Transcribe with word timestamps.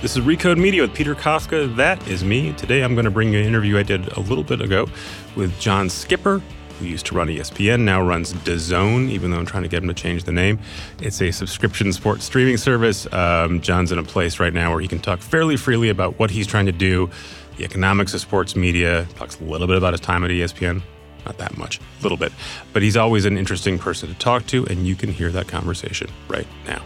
This 0.00 0.16
is 0.16 0.24
Recode 0.24 0.58
Media 0.58 0.82
with 0.82 0.94
Peter 0.94 1.16
Kafka. 1.16 1.74
That 1.74 2.06
is 2.06 2.22
me. 2.22 2.52
Today 2.52 2.84
I'm 2.84 2.94
going 2.94 3.04
to 3.04 3.10
bring 3.10 3.32
you 3.32 3.40
an 3.40 3.44
interview 3.44 3.76
I 3.76 3.82
did 3.82 4.06
a 4.12 4.20
little 4.20 4.44
bit 4.44 4.60
ago 4.60 4.86
with 5.34 5.58
John 5.58 5.90
Skipper, 5.90 6.40
who 6.78 6.84
used 6.84 7.04
to 7.06 7.16
run 7.16 7.26
ESPN, 7.26 7.80
now 7.80 8.00
runs 8.06 8.32
DAZN, 8.32 9.10
even 9.10 9.32
though 9.32 9.38
I'm 9.38 9.44
trying 9.44 9.64
to 9.64 9.68
get 9.68 9.82
him 9.82 9.88
to 9.88 9.94
change 9.94 10.22
the 10.22 10.30
name. 10.30 10.60
It's 11.00 11.20
a 11.20 11.32
subscription 11.32 11.92
sports 11.92 12.24
streaming 12.24 12.58
service. 12.58 13.12
Um, 13.12 13.60
John's 13.60 13.90
in 13.90 13.98
a 13.98 14.04
place 14.04 14.38
right 14.38 14.54
now 14.54 14.70
where 14.70 14.80
he 14.80 14.86
can 14.86 15.00
talk 15.00 15.18
fairly 15.18 15.56
freely 15.56 15.88
about 15.88 16.16
what 16.16 16.30
he's 16.30 16.46
trying 16.46 16.66
to 16.66 16.72
do, 16.72 17.10
the 17.56 17.64
economics 17.64 18.14
of 18.14 18.20
sports 18.20 18.54
media, 18.54 19.04
talks 19.16 19.40
a 19.40 19.44
little 19.44 19.66
bit 19.66 19.76
about 19.76 19.94
his 19.94 20.00
time 20.00 20.22
at 20.22 20.30
ESPN. 20.30 20.80
Not 21.26 21.38
that 21.38 21.58
much, 21.58 21.80
a 21.80 22.02
little 22.04 22.16
bit. 22.16 22.30
But 22.72 22.82
he's 22.82 22.96
always 22.96 23.24
an 23.24 23.36
interesting 23.36 23.80
person 23.80 24.08
to 24.10 24.14
talk 24.14 24.46
to, 24.46 24.64
and 24.66 24.86
you 24.86 24.94
can 24.94 25.10
hear 25.10 25.32
that 25.32 25.48
conversation 25.48 26.08
right 26.28 26.46
now. 26.64 26.82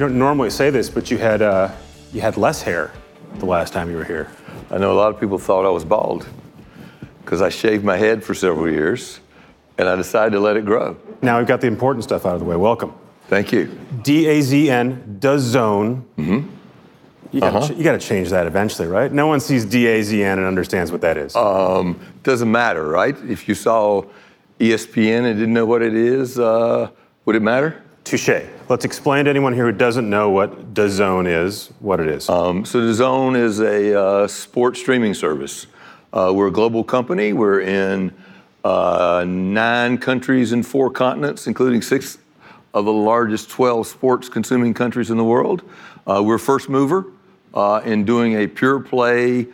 You 0.00 0.06
don't 0.06 0.18
normally 0.18 0.48
say 0.48 0.70
this, 0.70 0.88
but 0.88 1.10
you 1.10 1.18
had 1.18 1.42
uh, 1.42 1.70
you 2.10 2.22
had 2.22 2.38
less 2.38 2.62
hair 2.62 2.90
the 3.34 3.44
last 3.44 3.74
time 3.74 3.90
you 3.90 3.98
were 3.98 4.04
here. 4.04 4.30
I 4.70 4.78
know 4.78 4.92
a 4.92 4.96
lot 4.96 5.12
of 5.12 5.20
people 5.20 5.36
thought 5.36 5.66
I 5.66 5.68
was 5.68 5.84
bald 5.84 6.26
because 7.22 7.42
I 7.42 7.50
shaved 7.50 7.84
my 7.84 7.98
head 7.98 8.24
for 8.24 8.32
several 8.32 8.70
years 8.70 9.20
and 9.76 9.86
I 9.86 9.96
decided 9.96 10.30
to 10.30 10.40
let 10.40 10.56
it 10.56 10.64
grow. 10.64 10.96
Now 11.20 11.36
we've 11.36 11.46
got 11.46 11.60
the 11.60 11.66
important 11.66 12.02
stuff 12.02 12.24
out 12.24 12.32
of 12.32 12.40
the 12.40 12.46
way. 12.46 12.56
Welcome. 12.56 12.94
Thank 13.28 13.52
you. 13.52 13.78
D 14.00 14.26
A 14.26 14.40
Z 14.40 14.70
N 14.70 15.18
does 15.20 15.42
zone. 15.42 16.06
Mm-hmm. 16.16 16.48
You 17.32 17.40
got 17.42 17.56
uh-huh. 17.56 17.68
to 17.68 17.98
change 17.98 18.30
that 18.30 18.46
eventually, 18.46 18.88
right? 18.88 19.12
No 19.12 19.26
one 19.26 19.38
sees 19.38 19.66
D 19.66 19.86
A 19.86 20.02
Z 20.02 20.24
N 20.24 20.38
and 20.38 20.46
understands 20.46 20.90
what 20.90 21.02
that 21.02 21.18
is. 21.18 21.36
Um, 21.36 22.00
doesn't 22.22 22.50
matter, 22.50 22.88
right? 22.88 23.18
If 23.28 23.46
you 23.46 23.54
saw 23.54 24.04
ESPN 24.60 25.26
and 25.26 25.38
didn't 25.38 25.52
know 25.52 25.66
what 25.66 25.82
it 25.82 25.92
is, 25.92 26.38
uh, 26.38 26.88
would 27.26 27.36
it 27.36 27.42
matter? 27.42 27.82
Touche. 28.10 28.42
Let's 28.68 28.84
explain 28.84 29.26
to 29.26 29.30
anyone 29.30 29.52
here 29.52 29.66
who 29.66 29.72
doesn't 29.72 30.10
know 30.10 30.30
what 30.30 30.74
DAZN 30.74 31.28
is, 31.28 31.68
what 31.78 32.00
it 32.00 32.08
is. 32.08 32.28
Um, 32.28 32.64
so 32.64 32.80
DAZN 32.80 33.36
is 33.36 33.60
a 33.60 33.96
uh, 33.96 34.26
sports 34.26 34.80
streaming 34.80 35.14
service. 35.14 35.68
Uh, 36.12 36.32
we're 36.34 36.48
a 36.48 36.50
global 36.50 36.82
company. 36.82 37.32
We're 37.32 37.60
in 37.60 38.12
uh, 38.64 39.24
nine 39.28 39.96
countries 39.96 40.50
and 40.50 40.66
four 40.66 40.90
continents, 40.90 41.46
including 41.46 41.82
six 41.82 42.18
of 42.74 42.84
the 42.84 42.92
largest 42.92 43.48
12 43.48 43.86
sports 43.86 44.28
consuming 44.28 44.74
countries 44.74 45.10
in 45.10 45.16
the 45.16 45.24
world. 45.24 45.62
Uh, 46.04 46.20
we're 46.20 46.38
first 46.38 46.68
mover 46.68 47.06
uh, 47.54 47.80
in 47.84 48.04
doing 48.04 48.34
a 48.34 48.48
pure 48.48 48.80
play 48.80 49.46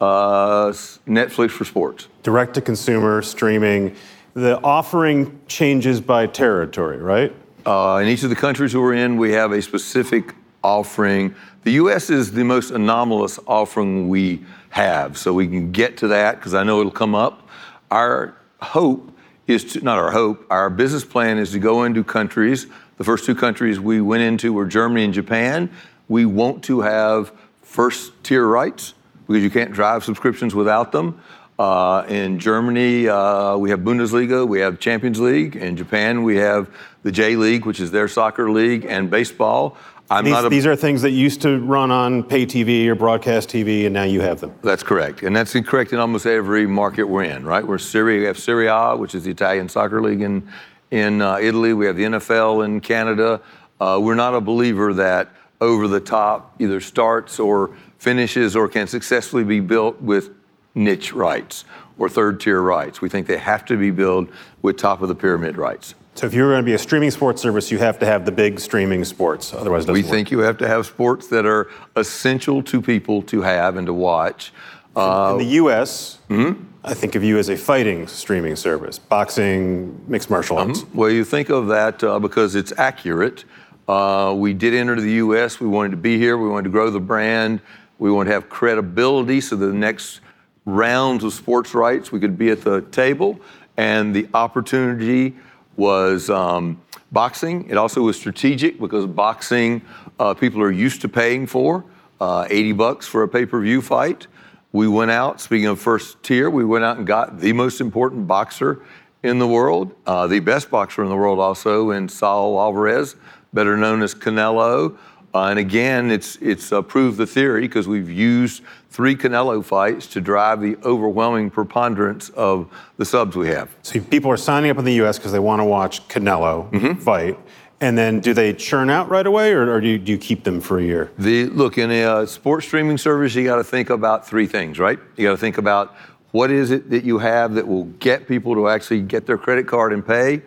uh, 0.00 0.68
Netflix 1.08 1.50
for 1.50 1.64
sports. 1.64 2.06
Direct 2.22 2.54
to 2.54 2.60
consumer 2.60 3.20
streaming. 3.20 3.96
The 4.34 4.60
offering 4.62 5.40
changes 5.48 6.00
by 6.00 6.28
territory, 6.28 6.98
right? 6.98 7.34
Uh, 7.66 7.98
in 8.00 8.06
each 8.06 8.22
of 8.22 8.30
the 8.30 8.36
countries 8.36 8.76
we're 8.76 8.94
in, 8.94 9.16
we 9.16 9.32
have 9.32 9.50
a 9.50 9.60
specific 9.60 10.36
offering. 10.62 11.34
The 11.64 11.72
U.S. 11.72 12.10
is 12.10 12.30
the 12.30 12.44
most 12.44 12.70
anomalous 12.70 13.40
offering 13.44 14.08
we 14.08 14.44
have, 14.70 15.18
so 15.18 15.32
we 15.32 15.48
can 15.48 15.72
get 15.72 15.96
to 15.96 16.08
that 16.08 16.36
because 16.36 16.54
I 16.54 16.62
know 16.62 16.78
it'll 16.78 16.92
come 16.92 17.16
up. 17.16 17.48
Our 17.90 18.36
hope 18.62 19.10
is 19.48 19.64
to, 19.72 19.80
not 19.80 19.98
our 19.98 20.12
hope, 20.12 20.46
our 20.48 20.70
business 20.70 21.04
plan 21.04 21.38
is 21.38 21.50
to 21.52 21.58
go 21.58 21.82
into 21.82 22.04
countries. 22.04 22.68
The 22.98 23.04
first 23.04 23.24
two 23.24 23.34
countries 23.34 23.80
we 23.80 24.00
went 24.00 24.22
into 24.22 24.52
were 24.52 24.66
Germany 24.66 25.02
and 25.02 25.12
Japan. 25.12 25.68
We 26.08 26.24
want 26.24 26.62
to 26.64 26.82
have 26.82 27.32
first 27.62 28.12
tier 28.22 28.46
rights 28.46 28.94
because 29.26 29.42
you 29.42 29.50
can't 29.50 29.72
drive 29.72 30.04
subscriptions 30.04 30.54
without 30.54 30.92
them. 30.92 31.20
Uh, 31.58 32.04
in 32.08 32.38
Germany, 32.38 33.08
uh, 33.08 33.56
we 33.56 33.70
have 33.70 33.80
Bundesliga, 33.80 34.46
we 34.46 34.60
have 34.60 34.78
Champions 34.78 35.18
League. 35.18 35.56
In 35.56 35.74
Japan, 35.76 36.22
we 36.22 36.36
have 36.36 36.68
the 37.02 37.10
J 37.10 37.36
League, 37.36 37.64
which 37.64 37.80
is 37.80 37.90
their 37.90 38.08
soccer 38.08 38.50
league, 38.50 38.84
and 38.84 39.10
baseball. 39.10 39.76
These, 40.22 40.44
a, 40.44 40.48
these, 40.48 40.66
are 40.66 40.76
things 40.76 41.02
that 41.02 41.10
used 41.10 41.42
to 41.42 41.58
run 41.58 41.90
on 41.90 42.22
pay 42.22 42.46
TV 42.46 42.86
or 42.86 42.94
broadcast 42.94 43.48
TV, 43.48 43.86
and 43.86 43.94
now 43.94 44.04
you 44.04 44.20
have 44.20 44.40
them. 44.40 44.54
That's 44.62 44.84
correct, 44.84 45.22
and 45.22 45.34
that's 45.34 45.52
correct 45.60 45.92
in 45.92 45.98
almost 45.98 46.26
every 46.26 46.66
market 46.66 47.04
we're 47.04 47.24
in. 47.24 47.44
Right? 47.44 47.66
We're 47.66 47.78
Serie, 47.78 48.20
we 48.20 48.26
have 48.26 48.38
Serie 48.38 48.68
A, 48.68 48.94
which 48.94 49.16
is 49.16 49.24
the 49.24 49.30
Italian 49.32 49.68
soccer 49.68 50.00
league 50.00 50.20
in 50.20 50.48
in 50.92 51.22
uh, 51.22 51.38
Italy. 51.38 51.72
We 51.72 51.86
have 51.86 51.96
the 51.96 52.04
NFL 52.04 52.64
in 52.66 52.80
Canada. 52.80 53.40
Uh, 53.80 53.98
we're 54.00 54.14
not 54.14 54.34
a 54.34 54.40
believer 54.40 54.94
that 54.94 55.28
over 55.60 55.88
the 55.88 56.00
top 56.00 56.54
either 56.60 56.80
starts 56.80 57.40
or 57.40 57.74
finishes 57.98 58.54
or 58.54 58.68
can 58.68 58.86
successfully 58.86 59.42
be 59.42 59.58
built 59.58 60.00
with 60.00 60.30
niche 60.76 61.12
rights 61.12 61.64
or 61.98 62.08
third 62.08 62.38
tier 62.40 62.60
rights. 62.60 63.00
We 63.00 63.08
think 63.08 63.26
they 63.26 63.38
have 63.38 63.64
to 63.64 63.76
be 63.76 63.90
built 63.90 64.28
with 64.62 64.76
top 64.76 65.02
of 65.02 65.08
the 65.08 65.14
pyramid 65.14 65.56
rights. 65.56 65.94
So 66.14 66.26
if 66.26 66.32
you're 66.32 66.50
going 66.50 66.62
to 66.62 66.66
be 66.66 66.72
a 66.72 66.78
streaming 66.78 67.10
sports 67.10 67.42
service, 67.42 67.70
you 67.70 67.78
have 67.78 67.98
to 67.98 68.06
have 68.06 68.24
the 68.24 68.32
big 68.32 68.58
streaming 68.58 69.04
sports. 69.04 69.52
Otherwise, 69.52 69.86
we 69.86 70.02
work. 70.02 70.10
think 70.10 70.30
you 70.30 70.38
have 70.38 70.56
to 70.58 70.68
have 70.68 70.86
sports 70.86 71.26
that 71.28 71.44
are 71.44 71.70
essential 71.94 72.62
to 72.62 72.80
people 72.80 73.20
to 73.22 73.42
have 73.42 73.76
and 73.76 73.86
to 73.86 73.92
watch. 73.92 74.52
Uh, 74.94 75.32
in 75.32 75.38
the 75.38 75.54
U.S., 75.56 76.18
mm-hmm. 76.30 76.62
I 76.82 76.94
think 76.94 77.16
of 77.16 77.24
you 77.24 77.36
as 77.38 77.50
a 77.50 77.56
fighting 77.56 78.06
streaming 78.06 78.56
service, 78.56 78.98
boxing, 78.98 80.00
mixed 80.08 80.30
martial 80.30 80.56
arts. 80.56 80.82
Mm-hmm. 80.82 80.98
Well, 80.98 81.10
you 81.10 81.24
think 81.24 81.50
of 81.50 81.66
that 81.66 82.02
uh, 82.02 82.18
because 82.18 82.54
it's 82.54 82.72
accurate. 82.78 83.44
Uh, 83.86 84.34
we 84.36 84.54
did 84.54 84.72
enter 84.72 84.98
the 84.98 85.12
U.S. 85.12 85.60
We 85.60 85.66
wanted 85.66 85.90
to 85.90 85.96
be 85.98 86.16
here. 86.16 86.38
We 86.38 86.48
wanted 86.48 86.64
to 86.64 86.70
grow 86.70 86.88
the 86.88 87.00
brand. 87.00 87.60
We 87.98 88.10
want 88.10 88.28
to 88.28 88.32
have 88.32 88.48
credibility 88.48 89.42
so 89.42 89.56
the 89.56 89.72
next 89.72 90.20
rounds 90.66 91.24
of 91.24 91.32
sports 91.32 91.74
rights. 91.74 92.12
We 92.12 92.20
could 92.20 92.36
be 92.36 92.50
at 92.50 92.60
the 92.60 92.82
table, 92.82 93.40
and 93.78 94.14
the 94.14 94.28
opportunity 94.34 95.36
was 95.76 96.28
um, 96.28 96.80
boxing. 97.12 97.68
It 97.70 97.76
also 97.76 98.02
was 98.02 98.16
strategic 98.16 98.78
because 98.78 99.06
boxing 99.06 99.80
uh, 100.18 100.34
people 100.34 100.60
are 100.60 100.70
used 100.70 101.00
to 101.02 101.08
paying 101.08 101.46
for 101.46 101.84
uh, 102.20 102.46
80 102.50 102.72
bucks 102.72 103.06
for 103.06 103.22
a 103.22 103.28
pay-per-view 103.28 103.82
fight. 103.82 104.26
We 104.72 104.88
went 104.88 105.10
out. 105.10 105.40
Speaking 105.40 105.66
of 105.66 105.80
first 105.80 106.22
tier, 106.22 106.50
we 106.50 106.64
went 106.64 106.84
out 106.84 106.98
and 106.98 107.06
got 107.06 107.40
the 107.40 107.52
most 107.52 107.80
important 107.80 108.26
boxer 108.26 108.82
in 109.22 109.38
the 109.38 109.46
world, 109.46 109.94
uh, 110.06 110.26
the 110.26 110.40
best 110.40 110.70
boxer 110.70 111.02
in 111.02 111.08
the 111.08 111.16
world, 111.16 111.38
also 111.38 111.90
in 111.90 112.08
Saul 112.08 112.58
Alvarez, 112.60 113.16
better 113.52 113.76
known 113.76 114.02
as 114.02 114.14
Canelo. 114.14 114.96
Uh, 115.34 115.46
and 115.46 115.58
again, 115.58 116.10
it's, 116.10 116.36
it's 116.36 116.72
uh, 116.72 116.80
proved 116.80 117.18
the 117.18 117.26
theory 117.26 117.62
because 117.62 117.88
we've 117.88 118.10
used 118.10 118.62
three 118.96 119.14
Canelo 119.14 119.62
fights 119.62 120.06
to 120.06 120.22
drive 120.22 120.62
the 120.62 120.74
overwhelming 120.82 121.50
preponderance 121.50 122.30
of 122.30 122.66
the 122.96 123.04
subs 123.04 123.36
we 123.36 123.48
have. 123.48 123.68
So 123.82 124.00
people 124.00 124.30
are 124.30 124.38
signing 124.38 124.70
up 124.70 124.78
in 124.78 124.86
the 124.86 124.94
U.S. 124.94 125.18
because 125.18 125.32
they 125.32 125.38
want 125.38 125.60
to 125.60 125.66
watch 125.66 126.08
Canelo 126.08 126.70
mm-hmm. 126.70 126.94
fight. 126.94 127.38
And 127.78 127.98
then 127.98 128.20
do 128.20 128.32
they 128.32 128.54
churn 128.54 128.88
out 128.88 129.10
right 129.10 129.26
away 129.26 129.52
or, 129.52 129.70
or 129.70 129.82
do, 129.82 129.88
you, 129.88 129.98
do, 129.98 130.12
you, 130.12 130.18
keep 130.18 130.44
them 130.44 130.62
for 130.62 130.78
a 130.78 130.82
year? 130.82 131.12
The, 131.18 131.44
look, 131.44 131.76
in 131.76 131.90
a 131.90 132.04
uh, 132.04 132.26
sports 132.26 132.66
streaming 132.66 132.96
service, 132.96 133.34
you 133.34 133.44
got 133.44 133.56
to 133.56 133.64
think 133.64 133.90
about 133.90 134.26
three 134.26 134.46
things, 134.46 134.78
right? 134.78 134.98
You 135.18 135.26
got 135.26 135.32
to 135.32 135.36
think 135.36 135.58
about 135.58 135.94
what 136.30 136.50
is 136.50 136.70
it 136.70 136.88
that 136.88 137.04
you 137.04 137.18
have 137.18 137.54
that 137.56 137.68
will 137.68 137.84
get 137.84 138.26
people 138.26 138.54
to 138.54 138.70
actually 138.70 139.02
get 139.02 139.26
their 139.26 139.36
credit 139.36 139.68
card 139.68 139.92
and 139.92 140.06
pay. 140.06 140.40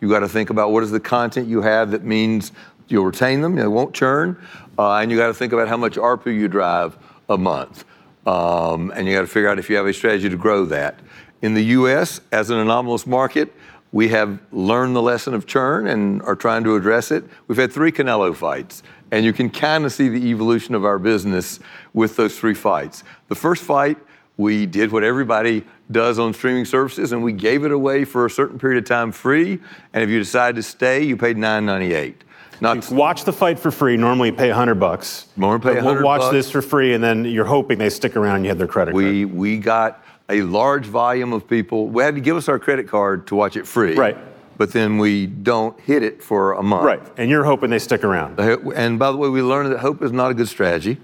You 0.00 0.08
got 0.08 0.20
to 0.20 0.28
think 0.28 0.50
about 0.50 0.70
what 0.70 0.84
is 0.84 0.92
the 0.92 1.00
content 1.00 1.48
you 1.48 1.60
have 1.60 1.90
that 1.90 2.04
means 2.04 2.52
You'll 2.88 3.04
retain 3.04 3.40
them, 3.40 3.56
they 3.56 3.66
won't 3.66 3.94
churn, 3.94 4.40
uh, 4.78 4.98
and 4.98 5.10
you 5.10 5.16
got 5.16 5.26
to 5.26 5.34
think 5.34 5.52
about 5.52 5.68
how 5.68 5.76
much 5.76 5.96
ARPU 5.96 6.26
you 6.26 6.46
drive 6.46 6.96
a 7.28 7.36
month. 7.36 7.84
Um, 8.26 8.92
and 8.94 9.06
you 9.06 9.14
got 9.14 9.20
to 9.20 9.26
figure 9.26 9.48
out 9.48 9.58
if 9.58 9.70
you 9.70 9.76
have 9.76 9.86
a 9.86 9.92
strategy 9.92 10.28
to 10.28 10.36
grow 10.36 10.64
that. 10.66 10.98
In 11.42 11.54
the 11.54 11.64
US, 11.64 12.20
as 12.32 12.50
an 12.50 12.58
anomalous 12.58 13.06
market, 13.06 13.54
we 13.92 14.08
have 14.08 14.40
learned 14.52 14.96
the 14.96 15.02
lesson 15.02 15.32
of 15.32 15.46
churn 15.46 15.86
and 15.86 16.20
are 16.22 16.34
trying 16.34 16.64
to 16.64 16.74
address 16.74 17.10
it. 17.10 17.24
We've 17.46 17.58
had 17.58 17.72
three 17.72 17.92
Canelo 17.92 18.34
fights, 18.34 18.82
and 19.10 19.24
you 19.24 19.32
can 19.32 19.48
kind 19.48 19.84
of 19.84 19.92
see 19.92 20.08
the 20.08 20.28
evolution 20.28 20.74
of 20.74 20.84
our 20.84 20.98
business 20.98 21.60
with 21.94 22.16
those 22.16 22.38
three 22.38 22.54
fights. 22.54 23.04
The 23.28 23.36
first 23.36 23.62
fight, 23.62 23.96
we 24.36 24.66
did 24.66 24.92
what 24.92 25.04
everybody 25.04 25.64
does 25.90 26.18
on 26.18 26.34
streaming 26.34 26.64
services, 26.64 27.12
and 27.12 27.22
we 27.22 27.32
gave 27.32 27.64
it 27.64 27.70
away 27.70 28.04
for 28.04 28.26
a 28.26 28.30
certain 28.30 28.58
period 28.58 28.78
of 28.78 28.88
time 28.88 29.12
free. 29.12 29.60
And 29.92 30.02
if 30.02 30.10
you 30.10 30.18
decide 30.18 30.56
to 30.56 30.62
stay, 30.62 31.02
you 31.02 31.16
paid 31.16 31.36
$9.98. 31.36 32.16
Not 32.60 32.90
watch 32.90 33.24
the 33.24 33.32
fight 33.32 33.58
for 33.58 33.70
free. 33.70 33.96
Normally, 33.96 34.30
you 34.30 34.34
pay 34.34 34.48
100 34.48 34.76
bucks. 34.76 35.26
Normally, 35.36 35.60
pay 35.60 35.74
100 35.74 35.94
We'll 35.94 36.04
watch 36.04 36.20
bucks. 36.20 36.32
this 36.32 36.50
for 36.50 36.62
free, 36.62 36.94
and 36.94 37.02
then 37.02 37.24
you're 37.24 37.44
hoping 37.44 37.78
they 37.78 37.90
stick 37.90 38.16
around 38.16 38.36
and 38.36 38.44
you 38.44 38.48
have 38.50 38.58
their 38.58 38.66
credit 38.66 38.94
we, 38.94 39.24
card. 39.24 39.36
We 39.36 39.58
got 39.58 40.04
a 40.28 40.42
large 40.42 40.86
volume 40.86 41.32
of 41.32 41.48
people. 41.48 41.88
We 41.88 42.02
had 42.02 42.14
to 42.14 42.20
give 42.20 42.36
us 42.36 42.48
our 42.48 42.58
credit 42.58 42.88
card 42.88 43.26
to 43.28 43.34
watch 43.34 43.56
it 43.56 43.66
free. 43.66 43.94
Right. 43.94 44.16
But 44.58 44.72
then 44.72 44.98
we 44.98 45.26
don't 45.26 45.78
hit 45.80 46.02
it 46.02 46.22
for 46.22 46.54
a 46.54 46.62
month. 46.62 46.84
Right. 46.84 47.02
And 47.18 47.30
you're 47.30 47.44
hoping 47.44 47.70
they 47.70 47.78
stick 47.78 48.04
around. 48.04 48.40
And 48.40 48.98
by 48.98 49.10
the 49.10 49.16
way, 49.18 49.28
we 49.28 49.42
learned 49.42 49.70
that 49.72 49.80
hope 49.80 50.02
is 50.02 50.12
not 50.12 50.30
a 50.30 50.34
good 50.34 50.48
strategy 50.48 50.98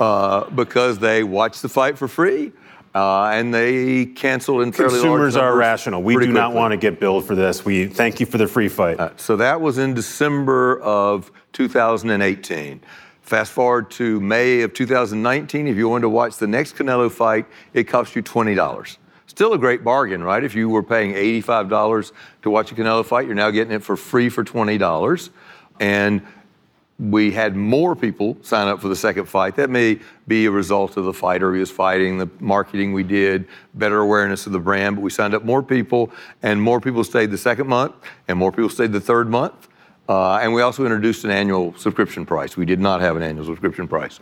uh, 0.00 0.50
because 0.50 0.98
they 0.98 1.22
watch 1.22 1.60
the 1.60 1.68
fight 1.68 1.96
for 1.96 2.08
free 2.08 2.52
uh, 2.94 3.26
and 3.26 3.52
they 3.52 4.06
canceled 4.06 4.62
in 4.62 4.72
fairly 4.72 4.94
Consumers 4.94 5.36
are 5.36 5.54
rational. 5.56 6.02
We 6.02 6.14
do 6.14 6.18
quickly. 6.20 6.34
not 6.34 6.54
want 6.54 6.72
to 6.72 6.76
get 6.76 6.98
billed 6.98 7.26
for 7.26 7.34
this. 7.34 7.64
We 7.64 7.86
thank 7.86 8.20
you 8.20 8.26
for 8.26 8.38
the 8.38 8.46
free 8.46 8.68
fight. 8.68 8.98
Uh, 8.98 9.10
so 9.16 9.36
that 9.36 9.60
was 9.60 9.78
in 9.78 9.94
December 9.94 10.80
of 10.80 11.30
2018. 11.52 12.80
Fast 13.22 13.52
forward 13.52 13.90
to 13.90 14.20
May 14.20 14.62
of 14.62 14.72
2019. 14.72 15.66
If 15.66 15.76
you 15.76 15.88
wanted 15.88 16.02
to 16.02 16.08
watch 16.08 16.38
the 16.38 16.46
next 16.46 16.76
Canelo 16.76 17.10
fight, 17.10 17.46
it 17.74 17.84
cost 17.84 18.16
you 18.16 18.22
$20. 18.22 18.96
Still 19.26 19.52
a 19.52 19.58
great 19.58 19.84
bargain, 19.84 20.22
right? 20.22 20.42
If 20.42 20.54
you 20.54 20.70
were 20.70 20.82
paying 20.82 21.12
$85 21.12 22.12
to 22.42 22.50
watch 22.50 22.72
a 22.72 22.74
Canelo 22.74 23.04
fight, 23.04 23.26
you're 23.26 23.34
now 23.34 23.50
getting 23.50 23.74
it 23.74 23.84
for 23.84 23.96
free 23.96 24.30
for 24.30 24.42
$20. 24.42 25.30
And 25.78 26.22
we 26.98 27.30
had 27.30 27.54
more 27.54 27.94
people 27.94 28.36
sign 28.42 28.66
up 28.66 28.80
for 28.80 28.88
the 28.88 28.96
second 28.96 29.26
fight. 29.26 29.54
That 29.54 29.70
may 29.70 30.00
be 30.26 30.46
a 30.46 30.50
result 30.50 30.96
of 30.96 31.04
the 31.04 31.12
fighter 31.12 31.54
he 31.54 31.60
was 31.60 31.70
fighting, 31.70 32.18
the 32.18 32.28
marketing 32.40 32.92
we 32.92 33.04
did, 33.04 33.46
better 33.74 34.00
awareness 34.00 34.46
of 34.46 34.52
the 34.52 34.58
brand, 34.58 34.96
but 34.96 35.02
we 35.02 35.10
signed 35.10 35.32
up 35.32 35.44
more 35.44 35.62
people, 35.62 36.10
and 36.42 36.60
more 36.60 36.80
people 36.80 37.04
stayed 37.04 37.30
the 37.30 37.38
second 37.38 37.68
month, 37.68 37.94
and 38.26 38.36
more 38.36 38.50
people 38.50 38.68
stayed 38.68 38.92
the 38.92 39.00
third 39.00 39.28
month. 39.28 39.68
Uh, 40.08 40.38
and 40.38 40.52
we 40.52 40.62
also 40.62 40.84
introduced 40.84 41.24
an 41.24 41.30
annual 41.30 41.76
subscription 41.76 42.24
price. 42.26 42.56
We 42.56 42.64
did 42.64 42.80
not 42.80 43.00
have 43.00 43.16
an 43.16 43.22
annual 43.22 43.44
subscription 43.44 43.86
price. 43.86 44.18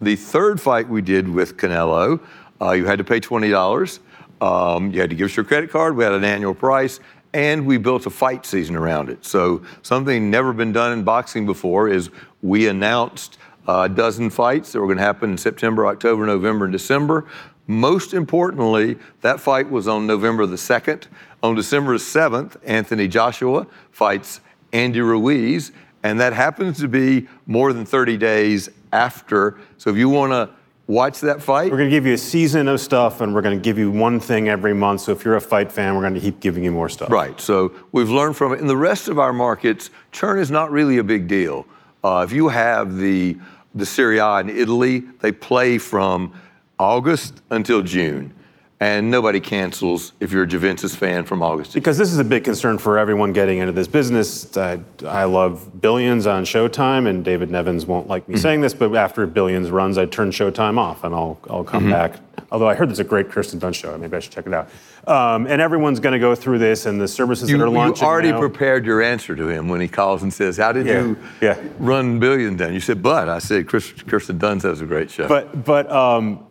The 0.00 0.16
third 0.16 0.60
fight 0.60 0.88
we 0.88 1.00
did 1.00 1.28
with 1.28 1.56
Canelo, 1.56 2.20
uh, 2.60 2.72
you 2.72 2.84
had 2.86 2.98
to 2.98 3.04
pay 3.04 3.20
$20. 3.20 4.00
Um, 4.40 4.92
you 4.92 5.00
had 5.00 5.10
to 5.10 5.16
give 5.16 5.26
us 5.26 5.36
your 5.36 5.44
credit 5.44 5.70
card. 5.70 5.96
We 5.96 6.04
had 6.04 6.12
an 6.12 6.24
annual 6.24 6.54
price, 6.54 7.00
and 7.32 7.66
we 7.66 7.76
built 7.76 8.06
a 8.06 8.10
fight 8.10 8.46
season 8.46 8.76
around 8.76 9.10
it. 9.10 9.24
So 9.24 9.62
something 9.82 10.30
never 10.30 10.52
been 10.52 10.72
done 10.72 10.92
in 10.92 11.04
boxing 11.04 11.46
before 11.46 11.88
is 11.88 12.10
we 12.42 12.68
announced 12.68 13.38
a 13.66 13.88
dozen 13.88 14.30
fights 14.30 14.72
that 14.72 14.80
were 14.80 14.86
going 14.86 14.98
to 14.98 15.04
happen 15.04 15.32
in 15.32 15.38
September, 15.38 15.86
October, 15.86 16.24
November, 16.24 16.64
and 16.64 16.72
December. 16.72 17.26
Most 17.66 18.14
importantly, 18.14 18.98
that 19.20 19.40
fight 19.40 19.70
was 19.70 19.86
on 19.86 20.06
November 20.06 20.46
the 20.46 20.56
2nd. 20.56 21.04
On 21.42 21.54
December 21.54 21.94
7th, 21.96 22.56
Anthony 22.64 23.06
Joshua 23.06 23.66
fights 23.90 24.40
Andy 24.72 25.02
Ruiz, 25.02 25.70
and 26.02 26.18
that 26.18 26.32
happens 26.32 26.78
to 26.78 26.88
be 26.88 27.28
more 27.46 27.72
than 27.74 27.84
30 27.84 28.16
days 28.16 28.70
after. 28.92 29.58
So 29.76 29.90
if 29.90 29.96
you 29.96 30.08
want 30.08 30.32
to 30.32 30.48
watch 30.88 31.20
that 31.20 31.40
fight. 31.40 31.70
We're 31.70 31.76
going 31.76 31.90
to 31.90 31.96
give 31.96 32.06
you 32.06 32.14
a 32.14 32.18
season 32.18 32.66
of 32.66 32.80
stuff, 32.80 33.20
and 33.20 33.32
we're 33.32 33.42
going 33.42 33.56
to 33.56 33.62
give 33.62 33.78
you 33.78 33.90
one 33.92 34.18
thing 34.18 34.48
every 34.48 34.74
month. 34.74 35.02
So 35.02 35.12
if 35.12 35.24
you're 35.24 35.36
a 35.36 35.40
fight 35.40 35.70
fan, 35.70 35.94
we're 35.94 36.00
going 36.00 36.14
to 36.14 36.20
keep 36.20 36.40
giving 36.40 36.64
you 36.64 36.72
more 36.72 36.88
stuff. 36.88 37.10
Right. 37.10 37.40
So 37.40 37.72
we've 37.92 38.10
learned 38.10 38.36
from 38.36 38.54
it. 38.54 38.60
In 38.60 38.66
the 38.66 38.76
rest 38.76 39.06
of 39.06 39.18
our 39.18 39.32
markets, 39.32 39.90
churn 40.10 40.40
is 40.40 40.50
not 40.50 40.72
really 40.72 40.98
a 40.98 41.04
big 41.04 41.28
deal. 41.28 41.66
Uh, 42.02 42.24
if 42.26 42.32
you 42.32 42.48
have 42.48 42.96
the 42.96 43.36
the 43.74 43.84
Serie 43.86 44.18
A 44.18 44.38
in 44.38 44.48
Italy, 44.48 45.00
they 45.20 45.30
play 45.30 45.78
from 45.78 46.32
August 46.78 47.42
until 47.50 47.82
June 47.82 48.32
and 48.80 49.10
nobody 49.10 49.40
cancels 49.40 50.12
if 50.20 50.30
you're 50.30 50.44
a 50.44 50.46
Juventus 50.46 50.94
fan 50.94 51.24
from 51.24 51.42
August. 51.42 51.74
Because 51.74 51.98
this 51.98 52.12
is 52.12 52.18
a 52.18 52.24
big 52.24 52.44
concern 52.44 52.78
for 52.78 52.98
everyone 52.98 53.32
getting 53.32 53.58
into 53.58 53.72
this 53.72 53.88
business. 53.88 54.56
I, 54.56 54.80
I 55.04 55.24
love 55.24 55.80
Billions 55.80 56.26
on 56.26 56.44
Showtime, 56.44 57.08
and 57.08 57.24
David 57.24 57.50
Nevins 57.50 57.86
won't 57.86 58.06
like 58.06 58.28
me 58.28 58.34
mm-hmm. 58.34 58.42
saying 58.42 58.60
this, 58.60 58.74
but 58.74 58.94
after 58.94 59.26
Billions 59.26 59.70
runs, 59.70 59.98
I 59.98 60.06
turn 60.06 60.30
Showtime 60.30 60.78
off 60.78 61.02
and 61.02 61.14
I'll, 61.14 61.40
I'll 61.50 61.64
come 61.64 61.84
mm-hmm. 61.84 61.92
back. 61.92 62.20
Although 62.50 62.68
I 62.68 62.74
heard 62.74 62.88
there's 62.88 62.98
a 62.98 63.04
great 63.04 63.30
Kirsten 63.30 63.60
Dunst 63.60 63.74
show, 63.74 63.96
maybe 63.98 64.16
I 64.16 64.20
should 64.20 64.32
check 64.32 64.46
it 64.46 64.54
out. 64.54 64.70
Um, 65.06 65.46
and 65.46 65.60
everyone's 65.60 66.00
going 66.00 66.12
to 66.12 66.18
go 66.18 66.34
through 66.34 66.58
this, 66.58 66.86
and 66.86 67.00
the 67.00 67.08
services 67.08 67.50
you, 67.50 67.58
that 67.58 67.64
are 67.64 67.68
launching. 67.68 68.04
You 68.04 68.10
already 68.10 68.30
now. 68.30 68.38
prepared 68.38 68.86
your 68.86 69.02
answer 69.02 69.34
to 69.36 69.48
him 69.48 69.68
when 69.68 69.80
he 69.80 69.88
calls 69.88 70.22
and 70.22 70.32
says, 70.32 70.56
"How 70.56 70.72
did 70.72 70.86
yeah. 70.86 71.00
you 71.00 71.18
yeah. 71.40 71.58
run 71.78 72.18
Billions?" 72.18 72.58
Then 72.58 72.72
you 72.72 72.80
said, 72.80 73.02
"But 73.02 73.28
I 73.28 73.38
said 73.38 73.68
Kirsten 73.68 74.38
Dunst 74.38 74.62
has 74.62 74.80
a 74.80 74.86
great 74.86 75.10
show." 75.10 75.28
But 75.28 75.64
but 75.64 75.90
um, 75.90 76.46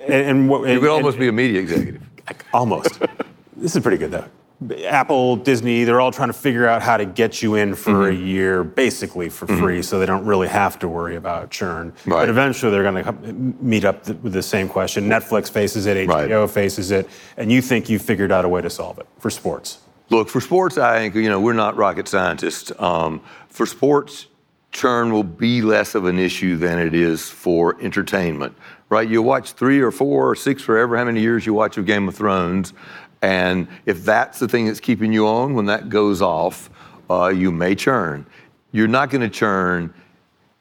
and, 0.00 0.12
and, 0.12 0.50
and 0.50 0.68
you 0.68 0.80
could 0.80 0.90
almost 0.90 1.14
and, 1.14 1.20
be 1.20 1.28
a 1.28 1.32
media 1.32 1.60
executive. 1.60 2.02
Almost. 2.54 3.00
this 3.56 3.74
is 3.74 3.82
pretty 3.82 3.98
good 3.98 4.12
though. 4.12 4.24
Apple, 4.84 5.36
Disney, 5.36 5.84
they're 5.84 6.02
all 6.02 6.12
trying 6.12 6.28
to 6.28 6.34
figure 6.34 6.68
out 6.68 6.82
how 6.82 6.98
to 6.98 7.06
get 7.06 7.42
you 7.42 7.54
in 7.54 7.74
for 7.74 7.92
mm-hmm. 7.92 8.22
a 8.22 8.26
year 8.26 8.62
basically 8.62 9.30
for 9.30 9.46
mm-hmm. 9.46 9.58
free 9.58 9.82
so 9.82 9.98
they 9.98 10.04
don't 10.04 10.26
really 10.26 10.48
have 10.48 10.78
to 10.80 10.88
worry 10.88 11.16
about 11.16 11.50
churn. 11.50 11.94
Right. 12.04 12.20
But 12.20 12.28
eventually 12.28 12.70
they're 12.70 12.82
going 12.82 13.02
to 13.02 13.32
meet 13.64 13.86
up 13.86 14.06
with 14.06 14.34
the 14.34 14.42
same 14.42 14.68
question. 14.68 15.08
Netflix 15.08 15.50
faces 15.50 15.86
it, 15.86 16.08
HBO 16.08 16.40
right. 16.42 16.50
faces 16.50 16.90
it, 16.90 17.08
and 17.38 17.50
you 17.50 17.62
think 17.62 17.88
you've 17.88 18.02
figured 18.02 18.30
out 18.30 18.44
a 18.44 18.48
way 18.48 18.60
to 18.60 18.68
solve 18.68 18.98
it 18.98 19.06
for 19.18 19.30
sports. 19.30 19.78
Look, 20.10 20.28
for 20.28 20.40
sports, 20.40 20.76
I 20.76 20.98
think, 20.98 21.14
you 21.14 21.28
know, 21.28 21.40
we're 21.40 21.52
not 21.52 21.76
rocket 21.76 22.06
scientists. 22.06 22.70
Um, 22.78 23.22
for 23.48 23.64
sports, 23.64 24.26
churn 24.72 25.12
will 25.12 25.24
be 25.24 25.62
less 25.62 25.94
of 25.94 26.06
an 26.06 26.18
issue 26.18 26.56
than 26.56 26.78
it 26.78 26.94
is 26.94 27.28
for 27.28 27.80
entertainment 27.80 28.54
right? 28.90 29.08
You 29.08 29.22
watch 29.22 29.52
three 29.52 29.80
or 29.80 29.90
four 29.90 30.28
or 30.30 30.34
six 30.34 30.62
forever, 30.62 30.96
how 30.96 31.04
many 31.04 31.20
years 31.20 31.46
you 31.46 31.54
watch 31.54 31.78
of 31.78 31.86
Game 31.86 32.08
of 32.08 32.14
Thrones, 32.14 32.74
and 33.22 33.68
if 33.86 34.04
that's 34.04 34.38
the 34.38 34.48
thing 34.48 34.66
that's 34.66 34.80
keeping 34.80 35.12
you 35.12 35.26
on, 35.26 35.54
when 35.54 35.66
that 35.66 35.88
goes 35.88 36.20
off, 36.20 36.68
uh, 37.08 37.28
you 37.28 37.50
may 37.50 37.74
churn. 37.74 38.26
You're 38.72 38.88
not 38.88 39.10
going 39.10 39.22
to 39.22 39.28
churn 39.28 39.94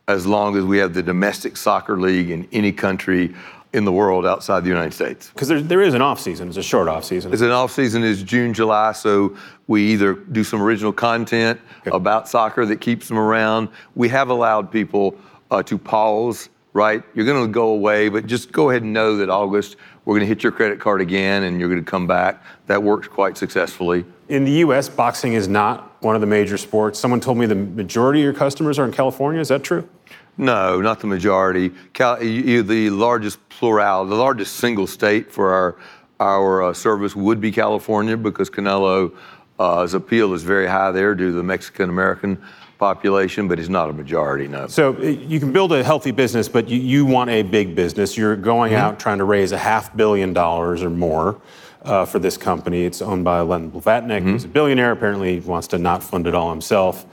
as 0.08 0.26
long 0.26 0.58
as 0.58 0.64
we 0.64 0.78
have 0.78 0.94
the 0.94 1.04
domestic 1.04 1.58
soccer 1.58 2.00
league 2.00 2.30
in 2.30 2.48
any 2.52 2.72
country 2.72 3.36
in 3.74 3.86
the 3.86 3.92
world 3.92 4.25
outside 4.25 4.63
the 4.63 4.69
United 4.69 4.94
States. 4.94 5.30
Because 5.30 5.48
there, 5.48 5.62
there 5.62 5.81
is 5.81 5.94
an 5.94 6.01
off 6.01 6.19
season. 6.19 6.48
It's 6.48 6.57
a 6.57 6.63
short 6.63 6.88
off 6.88 7.04
season. 7.04 7.31
It's 7.31 7.42
an 7.42 7.51
off 7.51 7.71
season. 7.71 8.04
Is 8.04 8.24
June, 8.24 8.54
July. 8.54 8.94
So 8.94 9.38
we 9.68 9.83
either 9.94 10.13
do 10.13 10.44
some 10.44 10.62
original 10.62 10.92
content 10.92 11.60
okay. 11.81 11.95
about 11.95 12.27
soccer 12.27 12.66
that 12.66 12.81
keeps 12.81 13.07
them 13.07 13.19
around. 13.19 13.69
We 13.95 14.10
have 14.10 14.30
allowed 14.30 14.71
people 14.71 15.16
uh, 15.51 15.63
to 15.63 15.77
pause 15.77 16.50
right? 16.74 17.04
You're 17.13 17.25
going 17.25 17.45
to 17.45 17.51
go 17.51 17.69
away, 17.69 18.10
but 18.10 18.27
just 18.27 18.51
go 18.51 18.69
ahead 18.69 18.83
and 18.83 18.94
know 18.94 19.18
that 19.18 19.30
August, 19.30 19.75
we're 20.10 20.16
going 20.16 20.28
to 20.28 20.28
hit 20.28 20.42
your 20.42 20.52
credit 20.52 20.80
card 20.80 21.02
again 21.02 21.44
and 21.44 21.60
you're 21.60 21.70
going 21.70 21.86
to 21.86 21.90
come 21.90 22.08
back. 22.08 22.42
That 22.66 22.82
works 22.82 23.08
quite 23.08 23.38
successfully. 23.38 24.06
In 24.28 24.44
the 24.44 24.54
US, 24.54 24.90
boxing 24.90 25.34
is 25.34 25.48
not 25.48 26.02
one 26.02 26.16
of 26.16 26.22
the 26.22 26.26
major 26.26 26.58
sports. 26.58 26.98
Someone 26.98 27.20
told 27.20 27.38
me 27.38 27.46
the 27.46 27.54
majority 27.54 28.22
of 28.22 28.24
your 28.24 28.34
customers 28.34 28.80
are 28.80 28.86
in 28.86 28.92
California. 28.92 29.40
Is 29.40 29.50
that 29.50 29.64
true? 29.64 29.88
No, 30.36 30.82
not 30.82 31.00
the 31.00 31.06
majority. 31.06 31.70
Cal- 31.94 32.24
you, 32.24 32.64
the 32.64 32.90
largest 32.90 33.38
plural, 33.50 34.04
the 34.04 34.16
largest 34.16 34.56
single 34.56 34.88
state 34.88 35.32
for 35.32 35.54
our 35.54 35.78
our 36.20 36.64
uh, 36.64 36.74
service 36.74 37.16
would 37.16 37.40
be 37.40 37.52
California 37.52 38.18
because 38.18 38.50
Canelo's 38.50 39.14
uh, 39.60 39.88
appeal 39.96 40.34
is 40.34 40.42
very 40.42 40.66
high 40.66 40.92
there 40.92 41.14
due 41.14 41.30
to 41.30 41.36
the 41.36 41.44
Mexican 41.44 41.88
American 41.88 42.44
population, 42.80 43.48
but 43.48 43.60
it's 43.60 43.70
not 43.70 43.90
a 43.90 43.94
majority, 43.94 44.48
no. 44.48 44.66
So 44.68 44.96
uh, 44.96 45.02
you 45.02 45.40
can 45.40 45.52
build 45.52 45.72
a 45.74 45.84
healthy 45.84 46.12
business, 46.12 46.50
but 46.50 46.68
you, 46.70 46.80
you 46.80 47.06
want 47.06 47.30
a 47.30 47.44
big 47.44 47.76
business. 47.76 48.18
You're 48.18 48.36
going 48.36 48.72
mm-hmm. 48.72 48.81
out 48.81 49.00
trying 49.00 49.20
to 49.20 49.26
raise 49.26 49.52
a 49.52 49.58
half 49.58 49.96
billion 49.96 50.34
dollars 50.34 50.81
or 50.81 50.90
more 50.90 51.40
uh, 51.84 52.06
for 52.06 52.18
this 52.18 52.38
company. 52.38 52.86
It's 52.86 53.02
owned 53.02 53.26
by 53.26 53.42
Len 53.42 53.70
Blavatnik, 53.70 54.20
mm-hmm. 54.20 54.31
who's 54.31 54.46
a 54.46 54.48
billionaire. 54.48 54.92
Apparently, 54.94 55.40
he 55.40 55.48
wants 55.48 55.68
to 55.68 55.78
not 55.78 56.02
fund 56.02 56.26
it 56.26 56.34
all 56.34 56.50
himself. 56.50 57.06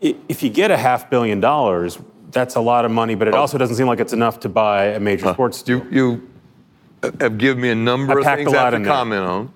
If 0.00 0.42
you 0.42 0.50
get 0.50 0.70
a 0.70 0.76
half 0.76 1.08
billion 1.08 1.40
dollars, 1.40 1.98
that's 2.30 2.56
a 2.56 2.60
lot 2.60 2.84
of 2.84 2.90
money, 2.90 3.14
but 3.14 3.28
it 3.28 3.34
oh. 3.34 3.38
also 3.38 3.56
doesn't 3.56 3.76
seem 3.76 3.86
like 3.86 4.00
it's 4.00 4.12
enough 4.12 4.40
to 4.40 4.48
buy 4.48 4.86
a 4.86 5.00
major 5.00 5.32
sports 5.32 5.62
deal. 5.62 5.84
You, 5.90 6.28
you 7.02 7.12
have 7.20 7.38
given 7.38 7.62
me 7.62 7.70
a 7.70 7.74
number 7.74 8.18
I 8.18 8.32
of 8.32 8.38
things 8.38 8.52
I 8.52 8.70
have 8.70 8.82
to 8.82 8.84
comment 8.84 9.24
there. 9.24 9.30
on. 9.30 9.54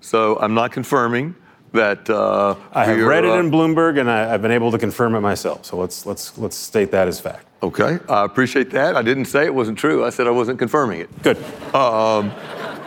So 0.00 0.38
I'm 0.40 0.54
not 0.54 0.72
confirming 0.72 1.34
that 1.72 2.08
uh, 2.08 2.56
I 2.72 2.84
have 2.84 3.00
read 3.00 3.24
it 3.24 3.34
in 3.34 3.50
Bloomberg, 3.50 4.00
and 4.00 4.10
I, 4.10 4.26
have 4.26 4.42
been 4.42 4.50
able 4.50 4.70
to 4.70 4.78
confirm 4.78 5.14
it 5.14 5.20
myself. 5.20 5.64
So 5.64 5.76
let's 5.76 6.06
let's 6.06 6.36
let's 6.38 6.56
state 6.56 6.90
that 6.92 7.08
as 7.08 7.20
fact. 7.20 7.46
Okay, 7.62 7.98
I 8.08 8.24
appreciate 8.24 8.70
that. 8.70 8.96
I 8.96 9.02
didn't 9.02 9.26
say 9.26 9.44
it 9.44 9.54
wasn't 9.54 9.78
true. 9.78 10.04
I 10.04 10.10
said 10.10 10.26
I 10.26 10.30
wasn't 10.30 10.58
confirming 10.58 11.00
it. 11.00 11.22
Good. 11.22 11.38
Um, 11.74 12.30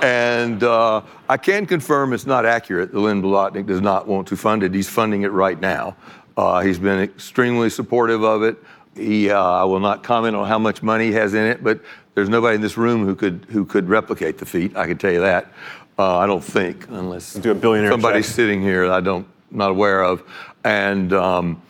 and 0.02 0.64
uh, 0.64 1.02
I 1.30 1.38
can 1.38 1.66
confirm 1.66 2.14
it's 2.14 2.26
not 2.26 2.46
accurate. 2.46 2.92
The 2.92 3.00
Len 3.00 3.22
Blavatnik 3.22 3.68
does 3.68 3.82
not 3.82 4.08
want 4.08 4.28
to 4.30 4.38
fund 4.38 4.64
it. 4.64 4.74
He's 4.74 4.90
funding 4.90 5.24
it 5.24 5.32
right 5.32 5.60
now. 5.60 5.96
Uh, 6.38 6.62
he's 6.62 6.80
been 6.80 7.00
extremely 7.00 7.70
supportive 7.70 8.24
of 8.24 8.42
it. 8.44 8.58
He, 8.96 9.30
uh, 9.30 9.40
I 9.40 9.64
will 9.64 9.80
not 9.80 10.04
comment 10.04 10.36
on 10.36 10.48
how 10.48 10.58
much 10.58 10.82
money 10.82 11.08
he 11.08 11.14
has 11.14 11.34
in 11.34 11.46
it, 11.46 11.64
but 11.64 11.82
there's 12.16 12.30
nobody 12.30 12.56
in 12.56 12.62
this 12.62 12.78
room 12.78 13.06
who 13.06 13.16
could 13.16 13.46
who 13.50 13.64
could 13.64 13.88
replicate 13.88 14.38
the 14.38 14.46
feat. 14.46 14.76
I 14.76 14.88
can 14.88 14.98
tell 14.98 15.12
you 15.12 15.22
that. 15.22 15.52
Uh, 16.00 16.18
I 16.18 16.26
don't 16.26 16.44
think, 16.44 16.88
unless 16.90 17.34
do 17.34 17.52
a 17.52 17.56
billionaire 17.56 17.92
somebody's 17.92 18.26
check. 18.26 18.36
sitting 18.36 18.62
here 18.62 18.88
that 18.88 18.94
I 18.94 19.02
don't 19.02 19.28
not 19.52 19.72
aware 19.72 20.04
of. 20.04 20.24
And 20.64 21.14
um, 21.14 21.62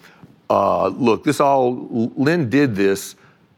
uh, 0.50 0.88
look, 0.88 1.24
this 1.24 1.40
all 1.40 2.12
Len 2.16 2.50
did 2.50 2.76
this 2.76 3.16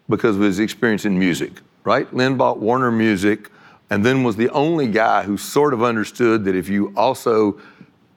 because 0.10 0.36
of 0.36 0.42
his 0.42 0.60
experience 0.60 1.06
in 1.06 1.18
music, 1.18 1.54
right? 1.84 2.12
Len 2.14 2.38
bought 2.38 2.60
Warner 2.60 2.92
Music, 2.92 3.50
and 3.90 4.06
then 4.06 4.24
was 4.24 4.36
the 4.36 4.50
only 4.50 4.88
guy 4.88 5.24
who 5.24 5.38
sort 5.38 5.74
of 5.74 5.84
understood 5.84 6.46
that 6.46 6.56
if 6.56 6.70
you 6.70 6.94
also 6.96 7.60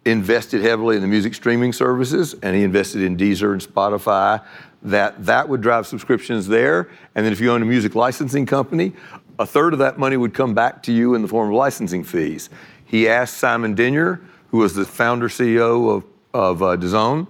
invested 0.04 0.62
heavily 0.62 0.96
in 0.96 1.02
the 1.02 1.08
music 1.08 1.34
streaming 1.34 1.72
services, 1.72 2.34
and 2.42 2.54
he 2.54 2.62
invested 2.62 3.02
in 3.02 3.16
Deezer 3.16 3.52
and 3.52 3.60
Spotify, 3.60 4.42
that 4.82 5.24
that 5.24 5.48
would 5.48 5.60
drive 5.60 5.86
subscriptions 5.86 6.46
there. 6.46 6.88
And 7.14 7.24
then 7.26 7.32
if 7.32 7.40
you 7.40 7.50
own 7.50 7.62
a 7.62 7.64
music 7.64 7.94
licensing 7.94 8.46
company, 8.46 8.92
a 9.38 9.46
third 9.46 9.72
of 9.72 9.78
that 9.80 9.98
money 9.98 10.16
would 10.16 10.34
come 10.34 10.54
back 10.54 10.82
to 10.84 10.92
you 10.92 11.14
in 11.14 11.22
the 11.22 11.28
form 11.28 11.48
of 11.48 11.54
licensing 11.54 12.04
fees. 12.04 12.50
He 12.84 13.08
asked 13.08 13.38
Simon 13.38 13.74
Denyer, 13.74 14.20
who 14.50 14.58
was 14.58 14.74
the 14.74 14.84
founder 14.84 15.28
CEO 15.28 15.96
of, 15.96 16.04
of 16.32 16.62
uh, 16.62 16.76
DAZN, 16.76 17.26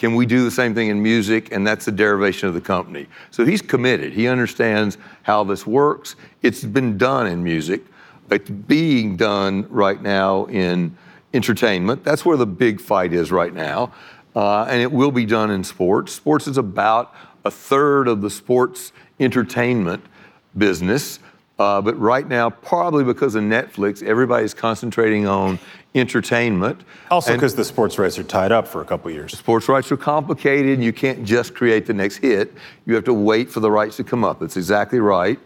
can 0.00 0.14
we 0.14 0.24
do 0.24 0.44
the 0.44 0.50
same 0.50 0.74
thing 0.74 0.88
in 0.88 1.02
music? 1.02 1.52
And 1.52 1.66
that's 1.66 1.84
the 1.84 1.92
derivation 1.92 2.48
of 2.48 2.54
the 2.54 2.60
company. 2.60 3.06
So 3.30 3.44
he's 3.44 3.60
committed. 3.60 4.14
He 4.14 4.28
understands 4.28 4.96
how 5.24 5.44
this 5.44 5.66
works. 5.66 6.16
It's 6.40 6.64
been 6.64 6.96
done 6.96 7.26
in 7.26 7.44
music. 7.44 7.82
It's 8.30 8.48
being 8.48 9.16
done 9.16 9.66
right 9.68 10.00
now 10.00 10.46
in 10.46 10.96
entertainment. 11.34 12.02
That's 12.02 12.24
where 12.24 12.38
the 12.38 12.46
big 12.46 12.80
fight 12.80 13.12
is 13.12 13.30
right 13.30 13.52
now. 13.52 13.92
Uh, 14.34 14.62
and 14.64 14.80
it 14.80 14.90
will 14.90 15.10
be 15.10 15.26
done 15.26 15.50
in 15.50 15.62
sports. 15.62 16.12
Sports 16.12 16.46
is 16.46 16.56
about 16.56 17.14
a 17.44 17.50
third 17.50 18.08
of 18.08 18.22
the 18.22 18.30
sports 18.30 18.92
entertainment 19.18 20.02
business. 20.56 21.18
Uh, 21.60 21.78
but 21.78 21.94
right 22.00 22.26
now, 22.26 22.48
probably 22.48 23.04
because 23.04 23.34
of 23.34 23.42
Netflix, 23.44 24.02
everybody's 24.02 24.54
concentrating 24.54 25.26
on 25.26 25.58
entertainment. 25.94 26.80
Also, 27.10 27.34
because 27.34 27.54
the 27.54 27.66
sports 27.66 27.98
rights 27.98 28.18
are 28.18 28.22
tied 28.22 28.50
up 28.50 28.66
for 28.66 28.80
a 28.80 28.84
couple 28.86 29.10
years. 29.10 29.36
sports 29.36 29.68
rights 29.68 29.92
are 29.92 29.98
complicated, 29.98 30.72
and 30.72 30.82
you 30.82 30.94
can't 30.94 31.22
just 31.22 31.54
create 31.54 31.84
the 31.84 31.92
next 31.92 32.16
hit. 32.16 32.54
You 32.86 32.94
have 32.94 33.04
to 33.04 33.12
wait 33.12 33.50
for 33.50 33.60
the 33.60 33.70
rights 33.70 33.98
to 33.98 34.04
come 34.04 34.24
up. 34.24 34.40
That's 34.40 34.56
exactly 34.56 35.00
right. 35.00 35.38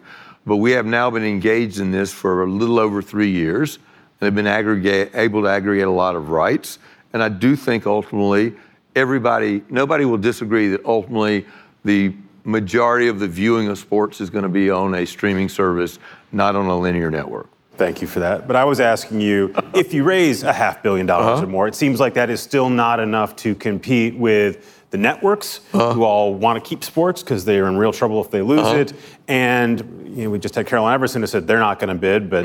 But 0.47 0.59
we 0.59 0.71
have 0.71 0.87
now 0.87 1.11
been 1.11 1.25
engaged 1.25 1.81
in 1.81 1.91
this 1.91 2.13
for 2.13 2.45
a 2.45 2.47
little 2.47 2.79
over 2.79 3.03
three 3.03 3.33
years, 3.33 3.81
and 4.21 4.27
have 4.27 4.37
been 4.37 4.47
aggregate, 4.47 5.11
able 5.15 5.43
to 5.43 5.49
aggregate 5.49 5.89
a 5.89 5.91
lot 5.91 6.15
of 6.15 6.29
rights. 6.29 6.79
And 7.13 7.25
I 7.25 7.29
do 7.29 7.57
think 7.57 7.87
ultimately, 7.87 8.55
everybody, 8.95 9.65
nobody 9.69 10.05
will 10.05 10.19
disagree 10.19 10.69
that 10.69 10.85
ultimately 10.85 11.45
the 11.85 12.15
majority 12.45 13.09
of 13.09 13.19
the 13.19 13.27
viewing 13.29 13.69
of 13.69 13.79
sports 13.79 14.21
is 14.21 14.31
going 14.31 14.43
to 14.45 14.49
be 14.49 14.71
on 14.71 14.95
a 14.95 15.05
streaming 15.07 15.49
service, 15.49 15.99
not 16.33 16.55
on 16.55 16.67
a 16.67 16.79
linear 16.79 17.11
network. 17.11 17.49
Thank 17.77 18.01
you 18.01 18.07
for 18.07 18.21
that. 18.21 18.47
But 18.47 18.55
I 18.55 18.65
was 18.65 18.79
asking 18.79 19.21
you 19.21 19.53
if 19.75 19.93
you 19.93 20.05
raise 20.05 20.45
a 20.45 20.53
half 20.53 20.83
billion 20.83 21.07
dollars 21.07 21.39
Uh-huh. 21.39 21.45
or 21.45 21.51
more, 21.51 21.67
it 21.67 21.75
seems 21.75 21.99
like 21.99 22.15
that 22.15 22.31
is 22.31 22.41
still 22.41 22.71
not 22.71 23.01
enough 23.01 23.35
to 23.37 23.55
compete 23.57 24.15
with 24.17 24.83
the 24.91 24.99
networks 24.99 25.59
Uh-huh. 25.73 25.93
who 25.93 26.05
all 26.05 26.35
want 26.35 26.63
to 26.63 26.69
keep 26.69 26.85
sports 26.85 27.23
because 27.23 27.45
they 27.45 27.59
are 27.59 27.67
in 27.67 27.77
real 27.77 27.93
trouble 27.93 28.21
if 28.21 28.31
they 28.31 28.43
lose 28.43 28.61
Uh-huh. 28.61 28.77
it. 28.77 28.93
And 29.27 29.81
you 30.17 30.25
know, 30.25 30.31
we 30.31 30.39
just 30.39 30.55
had 30.55 30.67
Caroline 30.69 30.95
Everson 30.95 31.23
who 31.23 31.27
said 31.27 31.49
they're 31.49 31.59
not 31.59 31.81
going 31.81 31.89
to 31.89 31.97
bid, 31.97 32.31
but 32.31 32.45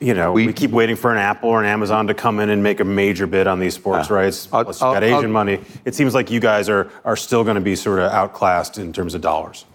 you 0.00 0.14
know, 0.14 0.32
we. 0.32 0.46
We- 0.46 0.52
keep 0.52 0.70
waiting 0.70 0.96
for 0.96 1.12
an 1.12 1.18
Apple 1.18 1.50
or 1.50 1.60
an 1.62 1.66
Amazon 1.68 2.06
to 2.08 2.14
come 2.14 2.40
in 2.40 2.50
and 2.50 2.62
make 2.62 2.80
a 2.80 2.84
major 2.84 3.26
bid 3.26 3.46
on 3.46 3.60
these 3.60 3.74
sports 3.74 4.10
rights. 4.10 4.48
I'll- 4.52 4.64
Plus, 4.64 4.80
you 4.80 4.86
got 4.86 5.02
Asian 5.04 5.26
I'll- 5.26 5.28
money. 5.28 5.60
It 5.84 5.94
seems 5.94 6.14
like 6.14 6.30
you 6.30 6.40
guys 6.40 6.68
are 6.68 6.88
are 7.04 7.16
still 7.16 7.44
going 7.44 7.56
to 7.56 7.60
be 7.60 7.76
sort 7.76 7.98
of 8.00 8.10
outclassed 8.10 8.78
in 8.78 8.92
terms 8.92 9.14
of 9.14 9.20
dollars. 9.20 9.66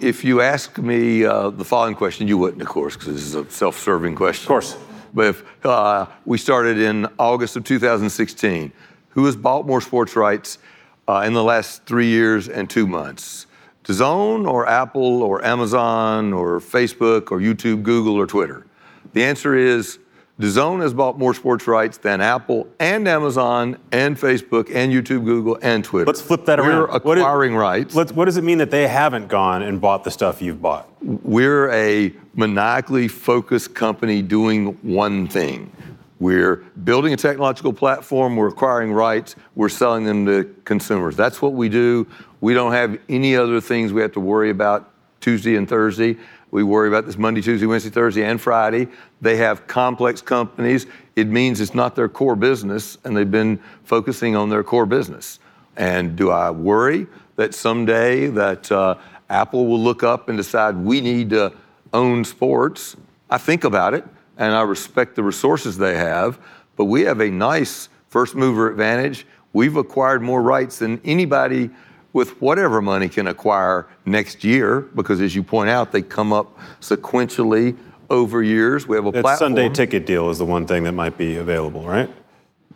If 0.00 0.24
you 0.24 0.40
ask 0.40 0.78
me 0.78 1.24
uh, 1.24 1.50
the 1.50 1.64
following 1.64 1.94
question, 1.94 2.26
you 2.26 2.36
wouldn't, 2.38 2.60
of 2.62 2.68
course, 2.68 2.94
because 2.96 3.14
this 3.14 3.22
is 3.22 3.34
a 3.34 3.48
self-serving 3.50 4.16
question. 4.16 4.44
Of 4.44 4.48
course. 4.48 4.76
But 5.14 5.26
if 5.26 5.66
uh, 5.66 6.06
we 6.24 6.38
started 6.38 6.78
in 6.78 7.06
August 7.18 7.56
of 7.56 7.64
2016, 7.64 8.72
who 9.10 9.26
has 9.26 9.36
bought 9.36 9.66
more 9.66 9.80
sports 9.80 10.16
rights 10.16 10.58
uh, 11.06 11.22
in 11.26 11.34
the 11.34 11.44
last 11.44 11.84
three 11.84 12.06
years 12.06 12.48
and 12.48 12.68
two 12.68 12.86
months? 12.86 13.46
DAZN 13.84 14.48
or 14.48 14.68
Apple 14.68 15.22
or 15.22 15.44
Amazon 15.44 16.32
or 16.32 16.60
Facebook 16.60 17.30
or 17.30 17.38
YouTube, 17.38 17.82
Google 17.82 18.14
or 18.14 18.26
Twitter? 18.26 18.66
The 19.12 19.24
answer 19.24 19.54
is 19.54 19.98
DAZN 20.40 20.80
has 20.80 20.94
bought 20.94 21.18
more 21.18 21.34
sports 21.34 21.66
rights 21.66 21.98
than 21.98 22.20
Apple 22.20 22.66
and 22.80 23.06
Amazon 23.06 23.76
and 23.92 24.16
Facebook 24.16 24.74
and 24.74 24.92
YouTube, 24.92 25.24
Google 25.24 25.58
and 25.62 25.84
Twitter. 25.84 26.06
Let's 26.06 26.22
flip 26.22 26.46
that 26.46 26.58
We're 26.58 26.84
around. 26.86 27.04
What 27.04 27.18
is- 27.18 27.22
acquiring 27.22 27.54
rights. 27.54 27.94
Let's, 27.94 28.12
what 28.12 28.24
does 28.24 28.38
it 28.38 28.44
mean 28.44 28.58
that 28.58 28.70
they 28.70 28.88
haven't 28.88 29.28
gone 29.28 29.62
and 29.62 29.80
bought 29.80 30.04
the 30.04 30.10
stuff 30.10 30.40
you've 30.40 30.62
bought? 30.62 30.88
We're 31.02 31.70
a 31.70 32.12
maniacally 32.34 33.08
focused 33.08 33.74
company 33.74 34.22
doing 34.22 34.78
one 34.82 35.28
thing. 35.28 35.70
We're 36.18 36.56
building 36.84 37.12
a 37.12 37.16
technological 37.16 37.72
platform, 37.72 38.36
we're 38.36 38.48
acquiring 38.48 38.92
rights, 38.92 39.34
we're 39.56 39.68
selling 39.68 40.04
them 40.04 40.24
to 40.26 40.54
consumers. 40.64 41.16
That's 41.16 41.42
what 41.42 41.52
we 41.52 41.68
do. 41.68 42.06
We 42.40 42.54
don't 42.54 42.72
have 42.72 42.96
any 43.08 43.36
other 43.36 43.60
things 43.60 43.92
we 43.92 44.02
have 44.02 44.12
to 44.12 44.20
worry 44.20 44.50
about 44.50 44.88
Tuesday 45.20 45.56
and 45.56 45.68
Thursday. 45.68 46.16
We 46.52 46.62
worry 46.62 46.88
about 46.88 47.06
this 47.06 47.16
Monday, 47.16 47.40
Tuesday, 47.40 47.64
Wednesday, 47.64 47.88
Thursday, 47.88 48.24
and 48.24 48.38
Friday. 48.38 48.88
They 49.22 49.38
have 49.38 49.66
complex 49.66 50.20
companies. 50.20 50.86
It 51.16 51.26
means 51.26 51.62
it's 51.62 51.74
not 51.74 51.96
their 51.96 52.10
core 52.10 52.36
business, 52.36 52.98
and 53.04 53.16
they've 53.16 53.30
been 53.30 53.58
focusing 53.84 54.36
on 54.36 54.50
their 54.50 54.62
core 54.62 54.84
business. 54.84 55.38
And 55.78 56.14
do 56.14 56.30
I 56.30 56.50
worry 56.50 57.06
that 57.36 57.54
someday 57.54 58.26
that 58.26 58.70
uh, 58.70 58.96
Apple 59.30 59.66
will 59.66 59.80
look 59.80 60.02
up 60.02 60.28
and 60.28 60.36
decide 60.36 60.76
we 60.76 61.00
need 61.00 61.30
to 61.30 61.54
own 61.94 62.22
sports? 62.22 62.96
I 63.30 63.38
think 63.38 63.64
about 63.64 63.94
it, 63.94 64.04
and 64.36 64.52
I 64.52 64.60
respect 64.60 65.16
the 65.16 65.22
resources 65.22 65.78
they 65.78 65.96
have, 65.96 66.38
but 66.76 66.84
we 66.84 67.00
have 67.02 67.20
a 67.20 67.30
nice 67.30 67.88
first 68.10 68.34
mover 68.34 68.70
advantage. 68.70 69.26
We've 69.54 69.76
acquired 69.76 70.20
more 70.20 70.42
rights 70.42 70.80
than 70.80 71.00
anybody 71.02 71.70
with 72.12 72.40
whatever 72.40 72.82
money 72.82 73.08
can 73.08 73.26
acquire 73.26 73.86
next 74.04 74.44
year, 74.44 74.82
because 74.94 75.20
as 75.20 75.34
you 75.34 75.42
point 75.42 75.70
out, 75.70 75.92
they 75.92 76.02
come 76.02 76.32
up 76.32 76.58
sequentially 76.80 77.76
over 78.10 78.42
years. 78.42 78.86
We 78.86 78.96
have 78.96 79.06
a 79.06 79.10
That 79.10 79.22
platform. 79.22 79.54
Sunday 79.54 79.68
ticket 79.70 80.04
deal 80.06 80.28
is 80.30 80.38
the 80.38 80.44
one 80.44 80.66
thing 80.66 80.84
that 80.84 80.92
might 80.92 81.16
be 81.16 81.36
available, 81.36 81.86
right? 81.86 82.10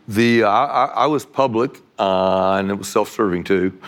The 0.08 0.44
I, 0.44 0.64
I, 0.64 0.84
I 0.84 1.06
was 1.06 1.26
public, 1.26 1.82
uh, 1.98 2.56
and 2.58 2.70
it 2.70 2.74
was 2.74 2.88
self-serving 2.88 3.44
too, 3.44 3.78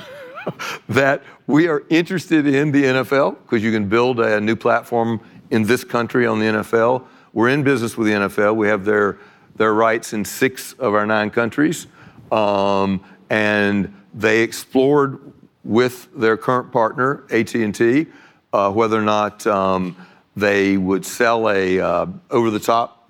that 0.88 1.23
we 1.47 1.69
are 1.69 1.85
interested 1.88 2.47
in 2.47 2.73
the 2.73 2.85
NFL 2.85 3.38
because 3.43 3.62
you 3.62 3.73
can 3.73 3.88
build 3.88 4.21
a 4.21 4.40
new 4.40 4.57
platform 4.57 5.21
in 5.50 5.62
this 5.62 5.85
country 5.85 6.26
on 6.26 6.40
the 6.40 6.47
NFL. 6.47 7.05
We're 7.33 7.49
in 7.49 7.62
business 7.62 7.97
with 7.97 8.09
the 8.09 8.14
NFL. 8.14 8.57
We 8.57 8.69
have 8.69 8.85
their 8.85 9.19
their 9.57 9.75
rights 9.75 10.12
in 10.12 10.25
six 10.25 10.73
of 10.75 10.95
our 10.95 11.05
nine 11.05 11.31
countries, 11.31 11.88
um, 12.31 13.02
and 13.28 13.93
they 14.14 14.43
explored 14.43 15.19
with 15.68 16.08
their 16.16 16.37
current 16.37 16.72
partner 16.72 17.25
AT&T 17.30 18.06
uh, 18.52 18.70
whether 18.72 18.98
or 18.98 19.02
not 19.02 19.46
um, 19.46 19.96
they 20.37 20.76
would 20.76 21.04
sell 21.04 21.50
a 21.50 21.80
uh, 21.80 22.06
over-the-top 22.30 23.08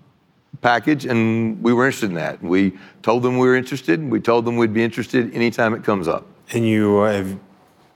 package, 0.60 1.04
and 1.04 1.62
we 1.62 1.72
were 1.72 1.86
interested 1.86 2.10
in 2.10 2.16
that. 2.16 2.42
We 2.42 2.76
told 3.02 3.22
them 3.22 3.38
we 3.38 3.46
were 3.46 3.56
interested, 3.56 4.00
and 4.00 4.10
we 4.10 4.20
told 4.20 4.44
them 4.44 4.56
we'd 4.56 4.74
be 4.74 4.82
interested 4.82 5.32
anytime 5.34 5.74
it 5.74 5.84
comes 5.84 6.08
up. 6.08 6.26
And 6.52 6.66
you 6.66 7.00
uh, 7.00 7.12
have 7.12 7.38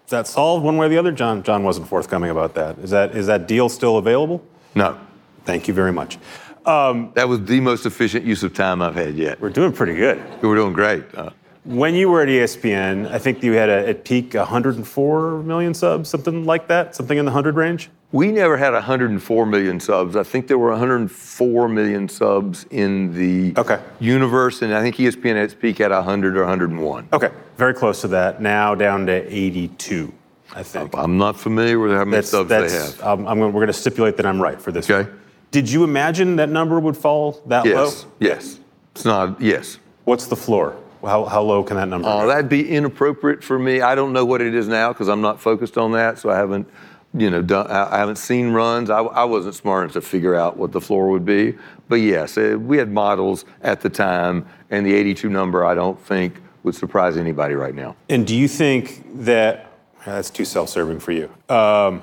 that 0.08 0.26
solved 0.26 0.64
one 0.64 0.76
way 0.76 0.86
or 0.86 0.88
the 0.88 0.98
other? 0.98 1.10
John 1.10 1.42
John 1.42 1.64
wasn't 1.64 1.88
forthcoming 1.88 2.30
about 2.30 2.54
that. 2.54 2.78
Is 2.78 2.90
that 2.90 3.16
is 3.16 3.26
that 3.26 3.48
deal 3.48 3.68
still 3.68 3.96
available? 3.96 4.44
No, 4.74 4.98
Thank 5.44 5.66
you 5.66 5.74
very 5.74 5.92
much. 5.92 6.18
that 6.64 7.28
was 7.28 7.42
the 7.44 7.60
most 7.60 7.86
efficient 7.86 8.24
use 8.24 8.42
of 8.44 8.54
time 8.54 8.80
I've 8.80 8.94
had 8.94 9.16
yet. 9.16 9.40
We're 9.40 9.50
doing 9.50 9.72
pretty 9.72 9.94
good. 9.94 10.22
We're 10.40 10.54
doing 10.54 10.72
great. 10.72 11.02
Uh, 11.14 11.30
When 11.64 11.94
you 11.94 12.08
were 12.10 12.22
at 12.22 12.28
ESPN, 12.28 13.08
I 13.12 13.18
think 13.18 13.40
you 13.44 13.52
had 13.52 13.68
a, 13.68 13.88
at 13.90 14.04
peak 14.04 14.34
104 14.34 15.42
million 15.44 15.74
subs, 15.74 16.08
something 16.10 16.44
like 16.44 16.66
that, 16.66 16.96
something 16.96 17.16
in 17.16 17.24
the 17.24 17.30
100 17.30 17.54
range. 17.54 17.88
we 18.10 18.32
never 18.32 18.56
had 18.56 18.72
104 18.72 19.46
million 19.46 19.78
subs. 19.78 20.16
I 20.16 20.24
think 20.24 20.48
there 20.48 20.58
were 20.58 20.70
104 20.70 21.68
million 21.68 22.08
subs 22.08 22.66
in 22.70 23.14
the 23.14 23.54
Okay. 23.60 23.78
universe, 24.00 24.60
and 24.62 24.74
I 24.74 24.82
think 24.82 24.96
ESPN 24.96 25.36
at 25.36 25.44
its 25.44 25.54
peak 25.54 25.78
had 25.78 25.92
100 25.92 26.36
or 26.36 26.40
101. 26.40 27.08
Okay, 27.12 27.30
very 27.56 27.74
close 27.74 28.00
to 28.00 28.08
that. 28.08 28.42
Now 28.42 28.74
down 28.74 29.06
to 29.06 29.12
82, 29.32 30.12
I 30.56 30.64
think. 30.64 30.90
I'm 30.98 31.16
not 31.16 31.38
familiar 31.38 31.78
with 31.78 31.92
how 31.92 31.98
many 32.04 32.16
That's, 32.16 32.28
subs 32.30 32.48
they 32.48 32.60
that's, 32.62 32.96
have. 32.98 33.02
um, 33.06 33.20
I'm 33.28 33.38
gonna, 33.38 33.46
we're 33.50 33.60
going 33.60 33.66
to 33.68 33.72
stipulate 33.72 34.16
that 34.16 34.26
I'm 34.26 34.42
right 34.42 34.60
for 34.60 34.72
this. 34.72 34.90
Okay. 34.90 35.08
one. 35.08 35.20
Did 35.52 35.70
you 35.70 35.84
imagine 35.84 36.34
that 36.36 36.48
number 36.48 36.80
would 36.80 36.96
fall 36.96 37.40
that 37.46 37.64
low? 37.66 37.84
Yes, 37.84 38.06
yes. 38.18 38.58
It's 38.96 39.04
not, 39.04 39.40
yes. 39.40 39.78
What's 40.04 40.26
the 40.26 40.36
floor? 40.36 40.76
How, 41.02 41.24
how 41.24 41.42
low 41.42 41.62
can 41.62 41.76
that 41.76 41.88
number 41.88 42.08
Uh, 42.08 42.22
go? 42.22 42.26
that'd 42.28 42.48
be 42.48 42.68
inappropriate 42.68 43.42
for 43.42 43.58
me. 43.58 43.80
I 43.80 43.94
don't 43.94 44.12
know 44.12 44.24
what 44.24 44.40
it 44.40 44.54
is 44.54 44.68
now 44.68 44.92
because 44.92 45.08
I'm 45.08 45.20
not 45.20 45.40
focused 45.40 45.76
on 45.76 45.92
that, 45.92 46.18
so 46.18 46.30
I 46.30 46.36
haven't, 46.36 46.68
you 47.14 47.28
know, 47.30 47.42
done, 47.42 47.66
I 47.68 47.94
I 47.94 47.98
haven't 47.98 48.16
seen 48.16 48.52
runs. 48.52 48.88
I, 48.90 49.00
I 49.00 49.24
wasn't 49.24 49.54
smart 49.54 49.84
enough 49.84 49.92
to 49.94 50.00
figure 50.00 50.34
out 50.34 50.56
what 50.56 50.72
the 50.72 50.80
floor 50.80 51.08
would 51.10 51.24
be. 51.24 51.54
But 51.88 51.96
yes, 51.96 52.38
uh, 52.38 52.56
we 52.58 52.78
had 52.78 52.90
models 52.90 53.44
at 53.62 53.80
the 53.80 53.90
time, 53.90 54.46
and 54.70 54.86
the 54.86 54.94
82 54.94 55.28
number 55.28 55.64
I 55.64 55.74
don't 55.74 56.00
think 56.00 56.40
would 56.62 56.74
surprise 56.74 57.16
anybody 57.16 57.54
right 57.54 57.74
now. 57.74 57.96
And 58.08 58.24
do 58.26 58.36
you 58.36 58.46
think 58.48 59.04
that 59.24 59.66
that's 60.06 60.30
too 60.30 60.44
self-serving 60.44 61.00
for 61.00 61.12
you? 61.12 61.28
Um, 61.48 62.02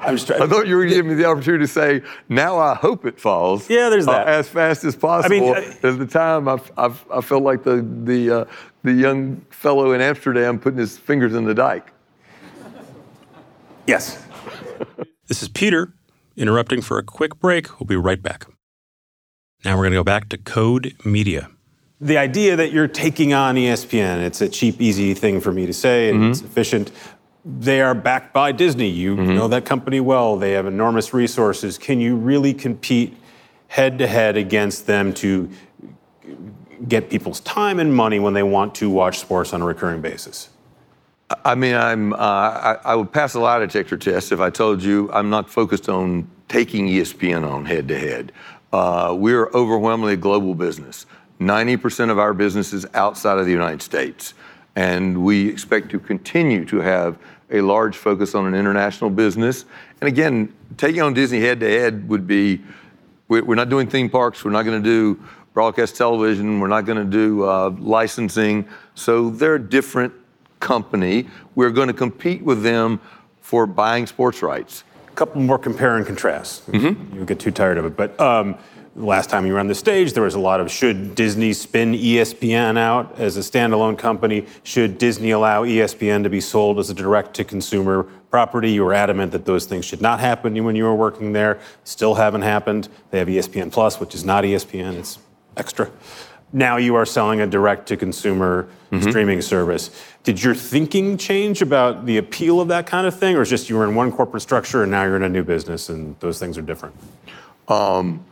I'm 0.00 0.14
just 0.16 0.26
trying. 0.28 0.40
I 0.42 0.46
thought 0.46 0.66
you 0.68 0.76
were 0.76 0.86
giving 0.86 1.08
me 1.08 1.14
the 1.14 1.24
opportunity 1.26 1.64
to 1.64 1.68
say, 1.68 2.02
now 2.28 2.56
I 2.58 2.74
hope 2.74 3.04
it 3.04 3.20
falls. 3.20 3.68
Yeah, 3.68 3.88
there's 3.88 4.06
uh, 4.06 4.12
that. 4.12 4.28
as 4.28 4.48
fast 4.48 4.84
as 4.84 4.94
possible. 4.96 5.54
I 5.54 5.60
mean, 5.60 5.74
I- 5.82 5.88
At 5.88 5.98
the 5.98 6.06
time, 6.06 6.48
I, 6.48 6.58
I, 6.76 6.92
I 7.12 7.20
felt 7.20 7.42
like 7.42 7.64
the, 7.64 7.84
the, 8.04 8.30
uh, 8.30 8.44
the 8.84 8.92
young 8.92 9.40
fellow 9.50 9.92
in 9.92 10.00
Amsterdam 10.00 10.58
putting 10.58 10.78
his 10.78 10.96
fingers 10.96 11.34
in 11.34 11.44
the 11.44 11.54
dike. 11.54 11.92
Yes. 13.86 14.22
This 15.26 15.42
is 15.42 15.48
Peter 15.48 15.92
interrupting 16.36 16.80
for 16.82 16.98
a 16.98 17.02
quick 17.02 17.38
break. 17.40 17.80
We'll 17.80 17.86
be 17.86 17.96
right 17.96 18.22
back. 18.22 18.46
Now 19.64 19.76
we're 19.76 19.82
going 19.84 19.92
to 19.92 19.98
go 19.98 20.04
back 20.04 20.28
to 20.30 20.38
Code 20.38 20.94
Media. 21.04 21.50
The 22.00 22.16
idea 22.16 22.54
that 22.54 22.70
you're 22.70 22.86
taking 22.86 23.32
on 23.34 23.56
ESPN, 23.56 24.20
it's 24.22 24.40
a 24.40 24.48
cheap, 24.48 24.80
easy 24.80 25.14
thing 25.14 25.40
for 25.40 25.50
me 25.50 25.66
to 25.66 25.72
say, 25.72 26.10
and 26.10 26.26
it's 26.26 26.42
efficient. 26.42 26.92
They 27.44 27.80
are 27.80 27.94
backed 27.94 28.34
by 28.34 28.52
Disney. 28.52 28.88
You 28.88 29.16
know 29.16 29.48
that 29.48 29.64
company 29.64 30.00
well. 30.00 30.36
They 30.36 30.52
have 30.52 30.66
enormous 30.66 31.14
resources. 31.14 31.78
Can 31.78 32.00
you 32.00 32.16
really 32.16 32.52
compete 32.52 33.16
head 33.68 33.98
to 33.98 34.06
head 34.06 34.36
against 34.36 34.86
them 34.86 35.12
to 35.14 35.48
get 36.86 37.10
people's 37.10 37.40
time 37.40 37.78
and 37.78 37.94
money 37.94 38.18
when 38.18 38.34
they 38.34 38.42
want 38.42 38.74
to 38.76 38.90
watch 38.90 39.18
sports 39.18 39.52
on 39.52 39.62
a 39.62 39.64
recurring 39.64 40.00
basis? 40.00 40.50
I 41.44 41.54
mean, 41.54 41.74
I'm, 41.74 42.12
uh, 42.14 42.16
I, 42.16 42.78
I 42.84 42.94
would 42.94 43.12
pass 43.12 43.34
a 43.34 43.40
lie 43.40 43.58
detector 43.58 43.96
test 43.96 44.32
if 44.32 44.40
I 44.40 44.50
told 44.50 44.82
you 44.82 45.10
I'm 45.12 45.28
not 45.28 45.50
focused 45.50 45.88
on 45.88 46.28
taking 46.48 46.86
ESPN 46.86 47.48
on 47.48 47.66
head 47.66 47.88
to 47.88 47.98
head. 47.98 48.32
Uh, 48.72 49.14
We're 49.18 49.48
overwhelmingly 49.50 50.14
a 50.14 50.16
global 50.16 50.54
business. 50.54 51.06
90% 51.40 52.10
of 52.10 52.18
our 52.18 52.34
business 52.34 52.72
is 52.72 52.86
outside 52.94 53.38
of 53.38 53.46
the 53.46 53.52
United 53.52 53.82
States. 53.82 54.34
And 54.78 55.24
we 55.24 55.48
expect 55.48 55.90
to 55.90 55.98
continue 55.98 56.64
to 56.66 56.78
have 56.78 57.18
a 57.50 57.60
large 57.62 57.96
focus 57.96 58.36
on 58.36 58.46
an 58.46 58.54
international 58.54 59.10
business. 59.10 59.64
And 60.00 60.06
again, 60.06 60.54
taking 60.76 61.02
on 61.02 61.14
Disney 61.14 61.40
head 61.40 61.58
to 61.58 61.68
head 61.68 62.08
would 62.08 62.28
be 62.28 62.62
we're 63.26 63.56
not 63.56 63.70
doing 63.70 63.88
theme 63.88 64.08
parks. 64.08 64.44
We're 64.44 64.52
not 64.52 64.62
going 64.62 64.80
to 64.80 64.88
do 64.88 65.20
broadcast 65.52 65.96
television. 65.96 66.60
We're 66.60 66.68
not 66.68 66.82
going 66.82 66.98
to 66.98 67.10
do 67.10 67.42
uh, 67.42 67.74
licensing. 67.80 68.68
So 68.94 69.30
they're 69.30 69.56
a 69.56 69.68
different 69.68 70.12
company. 70.60 71.26
We're 71.56 71.70
going 71.70 71.88
to 71.88 71.94
compete 71.94 72.42
with 72.42 72.62
them 72.62 73.00
for 73.40 73.66
buying 73.66 74.06
sports 74.06 74.42
rights. 74.42 74.84
A 75.08 75.10
couple 75.16 75.42
more 75.42 75.58
compare 75.58 75.96
and 75.96 76.06
contrast. 76.06 76.70
Mm-hmm. 76.70 77.18
You 77.18 77.24
get 77.24 77.40
too 77.40 77.50
tired 77.50 77.78
of 77.78 77.84
it, 77.84 77.96
but. 77.96 78.18
Um, 78.20 78.56
last 78.98 79.30
time 79.30 79.46
you 79.46 79.52
were 79.52 79.58
on 79.58 79.68
the 79.68 79.74
stage, 79.74 80.12
there 80.12 80.22
was 80.22 80.34
a 80.34 80.40
lot 80.40 80.60
of 80.60 80.70
should 80.70 81.14
Disney 81.14 81.52
spin 81.52 81.92
ESPN 81.92 82.76
out 82.76 83.18
as 83.18 83.36
a 83.36 83.40
standalone 83.40 83.96
company? 83.96 84.46
Should 84.64 84.98
Disney 84.98 85.30
allow 85.30 85.64
ESPN 85.64 86.22
to 86.24 86.30
be 86.30 86.40
sold 86.40 86.78
as 86.78 86.90
a 86.90 86.94
direct 86.94 87.34
to 87.34 87.44
consumer 87.44 88.04
property? 88.30 88.72
You 88.72 88.84
were 88.84 88.94
adamant 88.94 89.32
that 89.32 89.44
those 89.44 89.66
things 89.66 89.84
should 89.84 90.02
not 90.02 90.20
happen 90.20 90.62
when 90.64 90.76
you 90.76 90.84
were 90.84 90.94
working 90.94 91.32
there. 91.32 91.60
Still 91.84 92.14
haven't 92.14 92.42
happened. 92.42 92.88
They 93.10 93.18
have 93.18 93.28
ESPN 93.28 93.72
Plus, 93.72 94.00
which 94.00 94.14
is 94.14 94.24
not 94.24 94.44
ESPN, 94.44 94.94
it's 94.98 95.18
extra. 95.56 95.90
Now 96.52 96.78
you 96.78 96.94
are 96.94 97.04
selling 97.04 97.42
a 97.42 97.46
direct 97.46 97.86
to 97.88 97.96
consumer 97.96 98.68
mm-hmm. 98.90 99.08
streaming 99.08 99.42
service. 99.42 99.90
Did 100.24 100.42
your 100.42 100.54
thinking 100.54 101.18
change 101.18 101.60
about 101.60 102.06
the 102.06 102.16
appeal 102.16 102.60
of 102.60 102.68
that 102.68 102.86
kind 102.86 103.06
of 103.06 103.18
thing, 103.18 103.36
or 103.36 103.42
is 103.42 103.50
just 103.50 103.68
you 103.68 103.76
were 103.76 103.84
in 103.84 103.94
one 103.94 104.10
corporate 104.10 104.42
structure 104.42 104.82
and 104.82 104.90
now 104.90 105.04
you're 105.04 105.16
in 105.16 105.22
a 105.22 105.28
new 105.28 105.44
business 105.44 105.90
and 105.90 106.18
those 106.20 106.38
things 106.38 106.56
are 106.56 106.62
different? 106.62 106.94
Um, 107.68 108.24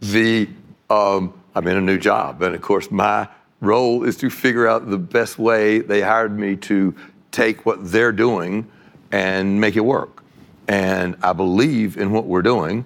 the 0.00 0.48
um, 0.88 1.34
I'm 1.54 1.66
in 1.66 1.76
a 1.76 1.80
new 1.80 1.98
job, 1.98 2.42
and 2.42 2.54
of 2.54 2.62
course 2.62 2.90
my 2.90 3.28
role 3.60 4.04
is 4.04 4.16
to 4.18 4.30
figure 4.30 4.66
out 4.66 4.88
the 4.90 4.98
best 4.98 5.38
way. 5.38 5.80
They 5.80 6.00
hired 6.00 6.36
me 6.36 6.56
to 6.56 6.94
take 7.30 7.66
what 7.66 7.90
they're 7.90 8.12
doing 8.12 8.70
and 9.12 9.60
make 9.60 9.76
it 9.76 9.84
work, 9.84 10.22
and 10.68 11.16
I 11.22 11.32
believe 11.32 11.96
in 11.96 12.12
what 12.12 12.26
we're 12.26 12.42
doing. 12.42 12.84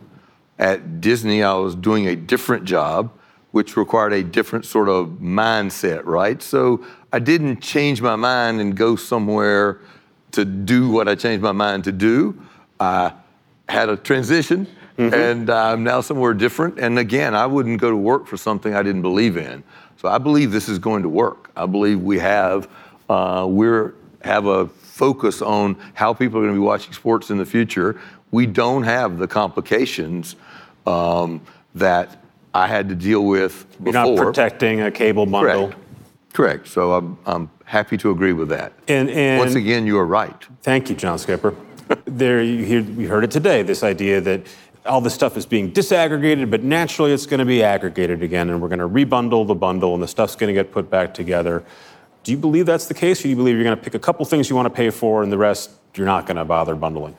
At 0.59 1.01
Disney, 1.01 1.43
I 1.43 1.55
was 1.55 1.75
doing 1.75 2.07
a 2.09 2.17
different 2.17 2.65
job, 2.65 3.11
which 3.51 3.77
required 3.77 4.13
a 4.13 4.23
different 4.23 4.65
sort 4.65 4.89
of 4.89 5.19
mindset, 5.21 6.05
right? 6.05 6.41
So 6.43 6.85
I 7.13 7.19
didn't 7.19 7.61
change 7.61 8.01
my 8.01 8.17
mind 8.17 8.61
and 8.61 8.77
go 8.77 8.97
somewhere 8.97 9.81
to 10.33 10.45
do 10.45 10.91
what 10.91 11.09
I 11.09 11.15
changed 11.15 11.43
my 11.43 11.53
mind 11.53 11.85
to 11.85 11.93
do. 11.93 12.41
I 12.79 13.13
had 13.69 13.89
a 13.89 13.97
transition 13.97 14.67
mm-hmm. 14.97 15.15
and 15.15 15.51
I'm 15.51 15.85
now 15.85 16.01
somewhere 16.01 16.35
different. 16.35 16.79
And 16.79 16.99
again, 16.99 17.35
I 17.35 17.47
wouldn't 17.47 17.81
go 17.81 17.91
to 17.91 17.97
work 17.97 18.27
for 18.27 18.37
something 18.37 18.75
I 18.75 18.83
didn't 18.83 19.03
believe 19.03 19.37
in. 19.37 19.63
So 19.97 20.09
I 20.09 20.19
believe 20.19 20.53
this 20.53 20.69
is 20.69 20.79
going 20.79 21.03
to 21.03 21.09
work. 21.09 21.51
I 21.57 21.67
believe 21.67 22.01
we 22.01 22.19
have 22.19 22.69
uh, 23.09 23.47
we're 23.49 23.95
have 24.23 24.47
a 24.47 24.67
focus 24.67 25.43
on 25.43 25.77
how 25.95 26.15
people 26.15 26.39
are 26.39 26.43
going 26.43 26.55
to 26.55 26.61
be 26.61 26.65
watching 26.65 26.93
sports 26.93 27.31
in 27.31 27.39
the 27.39 27.45
future. 27.45 28.01
We 28.31 28.47
don't 28.47 28.83
have 28.85 29.19
the 29.19 29.27
complications 29.27 30.37
um, 30.87 31.41
that 31.75 32.23
I 32.55 32.67
had 32.67 32.89
to 32.89 32.95
deal 32.95 33.25
with 33.25 33.67
before. 33.83 34.05
You're 34.05 34.17
not 34.17 34.25
protecting 34.25 34.81
a 34.81 34.91
cable 34.91 35.27
bundle. 35.27 35.69
Correct. 35.69 35.81
Correct. 36.33 36.69
So 36.69 36.93
I'm, 36.95 37.19
I'm 37.27 37.51
happy 37.65 37.97
to 37.99 38.11
agree 38.11 38.33
with 38.33 38.49
that. 38.49 38.73
And, 38.89 39.11
and 39.11 39.39
once 39.39 39.55
again, 39.55 39.87
you 39.87 39.99
are 39.99 40.07
right. 40.07 40.37
Thank 40.63 40.91
you, 40.91 40.97
John 40.97 41.19
Skipper. 41.19 41.55
there, 42.07 42.43
you 42.43 42.65
hear, 42.65 42.83
we 42.83 43.05
heard 43.05 43.25
it 43.25 43.31
today. 43.31 43.63
This 43.63 43.83
idea 43.83 44.21
that 44.21 44.43
all 44.87 45.01
this 45.01 45.15
stuff 45.15 45.37
is 45.37 45.47
being 45.47 45.73
disaggregated, 45.73 46.51
but 46.51 46.63
naturally 46.63 47.13
it's 47.13 47.27
going 47.27 47.39
to 47.39 47.47
be 47.47 47.63
aggregated 47.63 48.23
again, 48.23 48.51
and 48.51 48.61
we're 48.61 48.69
going 48.69 48.79
to 48.79 48.89
rebundle 48.89 49.47
the 49.47 49.55
bundle, 49.55 49.95
and 49.95 50.03
the 50.03 50.09
stuff's 50.09 50.37
going 50.37 50.49
to 50.49 50.55
get 50.55 50.73
put 50.73 50.91
back 50.91 51.15
together. 51.15 51.65
Do 52.23 52.33
you 52.33 52.39
believe 52.39 52.67
that's 52.67 52.87
the 52.87 52.95
case, 52.95 53.21
or 53.21 53.25
do 53.25 53.29
you 53.31 53.37
believe 53.37 53.55
you're 53.55 53.65
going 53.65 53.77
to 53.77 53.83
pick 53.83 53.95
a 53.95 53.99
couple 53.99 54.25
things 54.27 54.51
you 54.51 54.57
want 54.57 54.67
to 54.67 54.75
pay 54.75 54.91
for, 54.91 55.23
and 55.23 55.33
the 55.33 55.39
rest 55.39 55.71
you're 55.95 56.07
not 56.07 56.27
going 56.27 56.37
to 56.37 56.45
bother 56.45 56.75
bundling? 56.75 57.17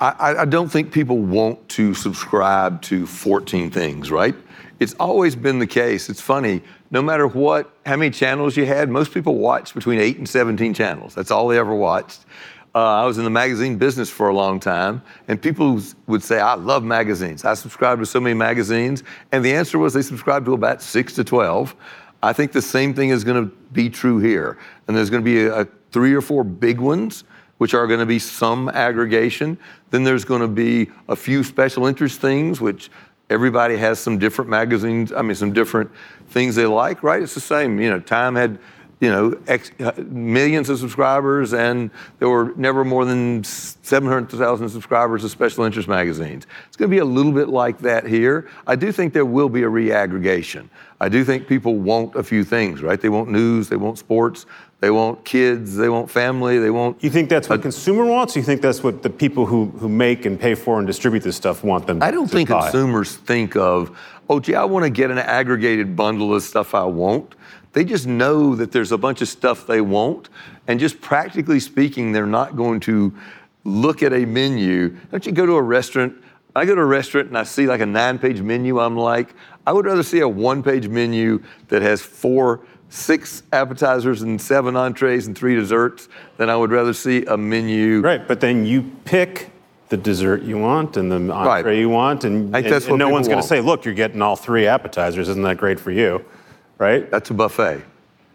I, 0.00 0.34
I 0.38 0.44
don't 0.46 0.70
think 0.70 0.92
people 0.92 1.18
want 1.18 1.68
to 1.70 1.92
subscribe 1.92 2.80
to 2.82 3.06
14 3.06 3.70
things, 3.70 4.10
right? 4.10 4.34
It's 4.78 4.94
always 4.94 5.36
been 5.36 5.58
the 5.58 5.66
case. 5.66 6.08
It's 6.08 6.22
funny, 6.22 6.62
no 6.90 7.02
matter 7.02 7.26
what, 7.26 7.70
how 7.84 7.96
many 7.96 8.10
channels 8.10 8.56
you 8.56 8.64
had, 8.64 8.88
most 8.88 9.12
people 9.12 9.34
watched 9.34 9.74
between 9.74 10.00
8 10.00 10.16
and 10.16 10.26
17 10.26 10.72
channels. 10.72 11.14
That's 11.14 11.30
all 11.30 11.48
they 11.48 11.58
ever 11.58 11.74
watched. 11.74 12.24
Uh, 12.72 12.78
I 12.78 13.04
was 13.04 13.18
in 13.18 13.24
the 13.24 13.30
magazine 13.30 13.78
business 13.78 14.08
for 14.08 14.28
a 14.28 14.34
long 14.34 14.60
time, 14.60 15.02
and 15.26 15.42
people 15.42 15.80
would 16.06 16.22
say, 16.22 16.38
I 16.38 16.54
love 16.54 16.84
magazines. 16.84 17.44
I 17.44 17.54
subscribe 17.54 17.98
to 17.98 18.06
so 18.06 18.20
many 18.20 18.34
magazines. 18.34 19.02
And 19.32 19.44
the 19.44 19.52
answer 19.52 19.78
was 19.78 19.92
they 19.92 20.02
subscribe 20.02 20.44
to 20.44 20.52
about 20.52 20.80
six 20.80 21.14
to 21.14 21.24
12. 21.24 21.74
I 22.22 22.32
think 22.32 22.52
the 22.52 22.62
same 22.62 22.94
thing 22.94 23.08
is 23.08 23.24
going 23.24 23.44
to 23.44 23.56
be 23.72 23.90
true 23.90 24.18
here. 24.18 24.56
And 24.86 24.96
there's 24.96 25.10
going 25.10 25.22
to 25.22 25.24
be 25.24 25.40
a, 25.46 25.62
a 25.62 25.68
three 25.90 26.14
or 26.14 26.20
four 26.20 26.44
big 26.44 26.78
ones, 26.78 27.24
which 27.58 27.74
are 27.74 27.88
going 27.88 28.00
to 28.00 28.06
be 28.06 28.20
some 28.20 28.68
aggregation. 28.68 29.58
Then 29.90 30.04
there's 30.04 30.24
going 30.24 30.42
to 30.42 30.48
be 30.48 30.90
a 31.08 31.16
few 31.16 31.42
special 31.42 31.86
interest 31.86 32.20
things, 32.20 32.60
which 32.60 32.88
everybody 33.30 33.76
has 33.78 33.98
some 33.98 34.18
different 34.18 34.48
magazines, 34.48 35.12
I 35.12 35.22
mean, 35.22 35.34
some 35.34 35.52
different 35.52 35.90
things 36.28 36.54
they 36.54 36.66
like, 36.66 37.02
right? 37.02 37.22
It's 37.22 37.34
the 37.34 37.40
same. 37.40 37.80
You 37.80 37.90
know, 37.90 38.00
Time 38.00 38.36
had 38.36 38.58
you 39.00 39.08
know, 39.08 39.36
ex, 39.46 39.70
uh, 39.80 39.92
millions 40.08 40.68
of 40.68 40.78
subscribers, 40.78 41.54
and 41.54 41.90
there 42.18 42.28
were 42.28 42.52
never 42.56 42.84
more 42.84 43.06
than 43.06 43.42
700,000 43.42 44.68
subscribers 44.68 45.24
of 45.24 45.30
special 45.30 45.64
interest 45.64 45.88
magazines. 45.88 46.46
It's 46.68 46.76
going 46.76 46.90
to 46.90 46.94
be 46.94 46.98
a 46.98 47.04
little 47.04 47.32
bit 47.32 47.48
like 47.48 47.78
that 47.78 48.06
here. 48.06 48.48
I 48.66 48.76
do 48.76 48.92
think 48.92 49.14
there 49.14 49.24
will 49.24 49.48
be 49.48 49.62
a 49.62 49.68
reaggregation. 49.68 50.68
I 51.00 51.08
do 51.08 51.24
think 51.24 51.48
people 51.48 51.76
want 51.76 52.14
a 52.14 52.22
few 52.22 52.44
things, 52.44 52.82
right? 52.82 53.00
They 53.00 53.08
want 53.08 53.30
news, 53.30 53.70
they 53.70 53.76
want 53.76 53.96
sports, 53.96 54.44
they 54.80 54.90
want 54.90 55.24
kids, 55.24 55.76
they 55.76 55.88
want 55.88 56.10
family, 56.10 56.58
they 56.58 56.70
want. 56.70 57.02
You 57.02 57.08
think 57.08 57.30
that's 57.30 57.48
what 57.48 57.60
a, 57.60 57.62
consumer 57.62 58.04
wants? 58.04 58.36
you 58.36 58.42
think 58.42 58.60
that's 58.60 58.82
what 58.82 59.02
the 59.02 59.08
people 59.08 59.46
who, 59.46 59.66
who 59.78 59.88
make 59.88 60.26
and 60.26 60.38
pay 60.38 60.54
for 60.54 60.76
and 60.76 60.86
distribute 60.86 61.22
this 61.22 61.36
stuff 61.36 61.64
want 61.64 61.86
them? 61.86 62.02
I 62.02 62.10
don't 62.10 62.30
think 62.30 62.50
buy? 62.50 62.62
consumers 62.62 63.16
think 63.16 63.56
of, 63.56 63.98
oh, 64.28 64.40
gee, 64.40 64.54
I 64.54 64.64
want 64.64 64.84
to 64.84 64.90
get 64.90 65.10
an 65.10 65.18
aggregated 65.18 65.96
bundle 65.96 66.34
of 66.34 66.42
stuff 66.42 66.74
I 66.74 66.84
want. 66.84 67.34
They 67.72 67.84
just 67.84 68.06
know 68.06 68.56
that 68.56 68.72
there's 68.72 68.92
a 68.92 68.98
bunch 68.98 69.22
of 69.22 69.28
stuff 69.28 69.66
they 69.66 69.80
want. 69.80 70.28
And 70.66 70.80
just 70.80 71.00
practically 71.00 71.60
speaking, 71.60 72.12
they're 72.12 72.26
not 72.26 72.56
going 72.56 72.80
to 72.80 73.14
look 73.64 74.02
at 74.02 74.12
a 74.12 74.24
menu. 74.24 74.96
Don't 75.10 75.24
you 75.24 75.32
go 75.32 75.46
to 75.46 75.54
a 75.54 75.62
restaurant? 75.62 76.14
I 76.56 76.64
go 76.64 76.74
to 76.74 76.80
a 76.80 76.86
restaurant 76.86 77.28
and 77.28 77.38
I 77.38 77.44
see 77.44 77.66
like 77.66 77.80
a 77.80 77.86
nine 77.86 78.18
page 78.18 78.40
menu. 78.40 78.80
I'm 78.80 78.96
like, 78.96 79.34
I 79.66 79.72
would 79.72 79.84
rather 79.84 80.02
see 80.02 80.20
a 80.20 80.28
one 80.28 80.62
page 80.62 80.88
menu 80.88 81.42
that 81.68 81.82
has 81.82 82.00
four, 82.00 82.60
six 82.88 83.44
appetizers 83.52 84.22
and 84.22 84.40
seven 84.40 84.74
entrees 84.74 85.26
and 85.26 85.38
three 85.38 85.54
desserts 85.54 86.08
than 86.38 86.50
I 86.50 86.56
would 86.56 86.72
rather 86.72 86.92
see 86.92 87.24
a 87.26 87.36
menu. 87.36 88.00
Right, 88.00 88.26
but 88.26 88.40
then 88.40 88.66
you 88.66 88.90
pick 89.04 89.52
the 89.90 89.96
dessert 89.96 90.42
you 90.42 90.58
want 90.58 90.96
and 90.96 91.10
the 91.10 91.32
entree 91.32 91.62
right. 91.62 91.78
you 91.78 91.88
want, 91.88 92.24
and, 92.24 92.54
and, 92.54 92.66
and 92.66 92.98
no 92.98 93.08
one's 93.08 93.28
going 93.28 93.40
to 93.40 93.46
say, 93.46 93.60
look, 93.60 93.84
you're 93.84 93.94
getting 93.94 94.22
all 94.22 94.36
three 94.36 94.66
appetizers. 94.66 95.28
Isn't 95.28 95.42
that 95.42 95.56
great 95.58 95.78
for 95.78 95.90
you? 95.90 96.24
Right? 96.80 97.08
That's 97.10 97.30
a 97.30 97.34
buffet. 97.34 97.84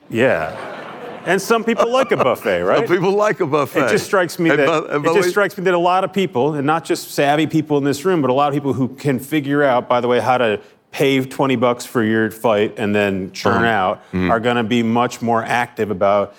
Yeah. 0.09 0.83
And 1.25 1.41
some 1.41 1.63
people 1.63 1.91
like 1.91 2.11
a 2.11 2.17
buffet, 2.17 2.61
right? 2.63 2.87
Some 2.87 2.95
people 2.95 3.11
like 3.11 3.39
a 3.39 3.47
buffet. 3.47 3.87
It 3.87 3.89
just 3.89 4.05
strikes 4.05 4.37
me 4.37 4.49
that 4.49 4.65
bu- 4.65 5.09
it 5.09 5.15
just 5.15 5.29
strikes 5.29 5.57
me 5.57 5.63
that 5.63 5.73
a 5.73 5.79
lot 5.79 6.03
of 6.03 6.13
people, 6.13 6.53
and 6.53 6.65
not 6.65 6.85
just 6.85 7.11
savvy 7.11 7.47
people 7.47 7.77
in 7.79 7.83
this 7.83 8.05
room, 8.05 8.21
but 8.21 8.29
a 8.29 8.33
lot 8.33 8.47
of 8.47 8.53
people 8.53 8.73
who 8.73 8.89
can 8.89 9.19
figure 9.19 9.63
out, 9.63 9.89
by 9.89 9.99
the 9.99 10.07
way, 10.07 10.19
how 10.19 10.37
to 10.37 10.61
pay 10.91 11.19
20 11.19 11.55
bucks 11.57 11.85
for 11.85 12.03
your 12.03 12.31
fight 12.31 12.75
and 12.77 12.95
then 12.95 13.31
churn 13.31 13.63
uh-huh. 13.63 13.65
out, 13.65 13.97
mm-hmm. 14.05 14.31
are 14.31 14.39
going 14.39 14.55
to 14.55 14.63
be 14.63 14.83
much 14.83 15.21
more 15.21 15.43
active 15.43 15.89
about 15.89 16.35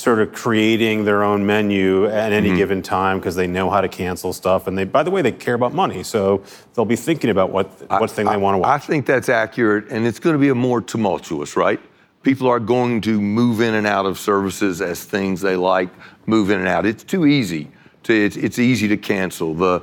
sort 0.00 0.18
of 0.18 0.32
creating 0.32 1.04
their 1.04 1.22
own 1.22 1.44
menu 1.44 2.06
at 2.06 2.32
any 2.32 2.48
mm-hmm. 2.48 2.56
given 2.56 2.82
time 2.82 3.18
because 3.18 3.34
they 3.34 3.46
know 3.46 3.70
how 3.70 3.80
to 3.80 3.88
cancel 3.88 4.32
stuff 4.32 4.66
and 4.66 4.76
they 4.76 4.84
by 4.84 5.02
the 5.02 5.10
way 5.10 5.22
they 5.22 5.32
care 5.32 5.54
about 5.54 5.74
money 5.74 6.02
so 6.02 6.42
they'll 6.74 6.84
be 6.84 6.96
thinking 6.96 7.30
about 7.30 7.50
what 7.50 7.68
what 7.90 8.02
I, 8.02 8.06
thing 8.06 8.26
I, 8.26 8.32
they 8.32 8.36
want 8.38 8.54
to 8.54 8.58
watch 8.58 8.82
i 8.82 8.84
think 8.84 9.06
that's 9.06 9.28
accurate 9.28 9.88
and 9.90 10.06
it's 10.06 10.18
going 10.18 10.34
to 10.34 10.40
be 10.40 10.48
a 10.48 10.54
more 10.54 10.80
tumultuous 10.80 11.56
right 11.56 11.80
people 12.22 12.48
are 12.48 12.60
going 12.60 13.00
to 13.02 13.20
move 13.20 13.60
in 13.60 13.74
and 13.74 13.86
out 13.86 14.06
of 14.06 14.18
services 14.18 14.80
as 14.80 15.04
things 15.04 15.40
they 15.40 15.56
like 15.56 15.90
move 16.26 16.50
in 16.50 16.58
and 16.58 16.68
out 16.68 16.86
it's 16.86 17.04
too 17.04 17.26
easy 17.26 17.70
to 18.02 18.14
it's, 18.14 18.36
it's 18.36 18.58
easy 18.58 18.88
to 18.88 18.96
cancel 18.96 19.54
the 19.54 19.82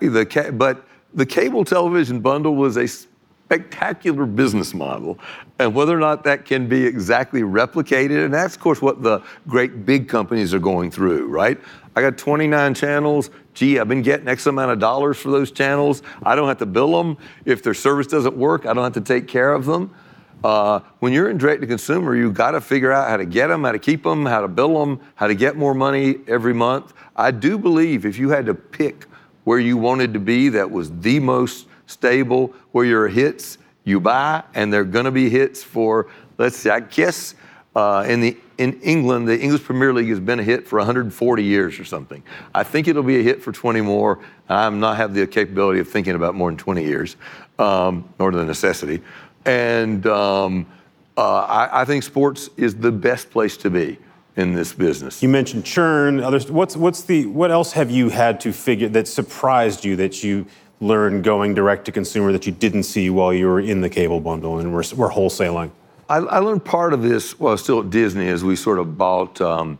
the 0.00 0.52
but 0.54 0.84
the 1.14 1.26
cable 1.26 1.64
television 1.64 2.20
bundle 2.20 2.56
was 2.56 2.76
a 2.76 2.88
spectacular 3.44 4.26
business 4.26 4.74
model. 4.74 5.18
And 5.58 5.72
whether 5.74 5.96
or 5.96 6.00
not 6.00 6.24
that 6.24 6.44
can 6.44 6.68
be 6.68 6.84
exactly 6.84 7.42
replicated, 7.42 8.24
and 8.24 8.34
that's, 8.34 8.56
of 8.56 8.60
course, 8.60 8.82
what 8.82 9.02
the 9.02 9.22
great 9.46 9.86
big 9.86 10.08
companies 10.08 10.52
are 10.52 10.58
going 10.58 10.90
through, 10.90 11.28
right? 11.28 11.60
I 11.94 12.00
got 12.00 12.18
29 12.18 12.74
channels. 12.74 13.30
Gee, 13.54 13.78
I've 13.78 13.86
been 13.86 14.02
getting 14.02 14.26
X 14.26 14.46
amount 14.46 14.72
of 14.72 14.80
dollars 14.80 15.16
for 15.16 15.30
those 15.30 15.52
channels. 15.52 16.02
I 16.24 16.34
don't 16.34 16.48
have 16.48 16.58
to 16.58 16.66
bill 16.66 16.90
them. 16.90 17.16
If 17.44 17.62
their 17.62 17.74
service 17.74 18.08
doesn't 18.08 18.36
work, 18.36 18.66
I 18.66 18.74
don't 18.74 18.82
have 18.82 18.94
to 18.94 19.00
take 19.00 19.28
care 19.28 19.52
of 19.52 19.64
them. 19.64 19.94
Uh, 20.42 20.80
when 20.98 21.12
you're 21.12 21.30
in 21.30 21.38
direct 21.38 21.60
to 21.60 21.66
consumer, 21.66 22.16
you 22.16 22.32
got 22.32 22.50
to 22.50 22.60
figure 22.60 22.92
out 22.92 23.08
how 23.08 23.16
to 23.16 23.24
get 23.24 23.46
them, 23.46 23.62
how 23.64 23.72
to 23.72 23.78
keep 23.78 24.02
them, 24.02 24.26
how 24.26 24.40
to 24.40 24.48
bill 24.48 24.78
them, 24.84 25.00
how 25.14 25.28
to 25.28 25.34
get 25.34 25.56
more 25.56 25.72
money 25.72 26.16
every 26.26 26.52
month. 26.52 26.92
I 27.16 27.30
do 27.30 27.56
believe 27.56 28.04
if 28.04 28.18
you 28.18 28.28
had 28.28 28.44
to 28.46 28.54
pick 28.54 29.06
where 29.44 29.60
you 29.60 29.76
wanted 29.76 30.12
to 30.14 30.20
be, 30.20 30.48
that 30.50 30.70
was 30.70 30.90
the 30.98 31.20
most 31.20 31.68
stable, 31.86 32.52
where 32.72 32.84
your 32.84 33.08
hits 33.08 33.58
you 33.84 34.00
buy, 34.00 34.42
and 34.54 34.72
they're 34.72 34.84
going 34.84 35.04
to 35.04 35.10
be 35.10 35.28
hits 35.28 35.62
for, 35.62 36.08
let's 36.38 36.56
see, 36.56 36.70
I 36.70 36.80
guess, 36.80 37.34
uh, 37.76 38.04
in 38.08 38.20
the 38.20 38.36
in 38.56 38.80
England, 38.82 39.26
the 39.26 39.38
English 39.38 39.64
Premier 39.64 39.92
League 39.92 40.08
has 40.08 40.20
been 40.20 40.38
a 40.38 40.42
hit 40.42 40.66
for 40.68 40.78
140 40.78 41.42
years 41.42 41.80
or 41.80 41.84
something. 41.84 42.22
I 42.54 42.62
think 42.62 42.86
it'll 42.86 43.02
be 43.02 43.18
a 43.18 43.22
hit 43.22 43.42
for 43.42 43.50
20 43.50 43.80
more. 43.80 44.20
I'm 44.48 44.78
not 44.78 44.96
have 44.96 45.12
the 45.12 45.26
capability 45.26 45.80
of 45.80 45.88
thinking 45.88 46.14
about 46.14 46.36
more 46.36 46.50
than 46.50 46.56
20 46.56 46.84
years, 46.84 47.16
um, 47.58 48.08
nor 48.20 48.30
the 48.30 48.44
necessity. 48.44 49.02
And 49.44 50.06
um, 50.06 50.66
uh, 51.16 51.40
I, 51.40 51.82
I 51.82 51.84
think 51.84 52.04
sports 52.04 52.48
is 52.56 52.76
the 52.76 52.92
best 52.92 53.30
place 53.30 53.56
to 53.58 53.70
be 53.70 53.98
in 54.36 54.54
this 54.54 54.72
business. 54.72 55.22
You 55.22 55.28
mentioned 55.28 55.64
churn. 55.64 56.20
Others. 56.20 56.50
What's 56.50 56.76
what's 56.76 57.02
the 57.02 57.26
what 57.26 57.50
else 57.50 57.72
have 57.72 57.90
you 57.90 58.08
had 58.08 58.40
to 58.40 58.52
figure 58.52 58.88
that 58.90 59.06
surprised 59.06 59.84
you 59.84 59.96
that 59.96 60.24
you 60.24 60.46
learned 60.80 61.24
going 61.24 61.54
direct 61.54 61.84
to 61.86 61.92
consumer 61.92 62.32
that 62.32 62.46
you 62.46 62.52
didn't 62.52 62.82
see 62.82 63.10
while 63.10 63.32
you 63.32 63.46
were 63.46 63.60
in 63.60 63.80
the 63.80 63.88
cable 63.88 64.20
bundle 64.20 64.58
and 64.58 64.72
were, 64.72 64.84
were 64.96 65.10
wholesaling? 65.10 65.70
I, 66.08 66.16
I 66.18 66.38
learned 66.38 66.64
part 66.64 66.92
of 66.92 67.02
this 67.02 67.38
while 67.38 67.56
still 67.56 67.80
at 67.80 67.90
Disney 67.90 68.28
as 68.28 68.44
we 68.44 68.56
sort 68.56 68.78
of 68.78 68.98
bought 68.98 69.40
um, 69.40 69.78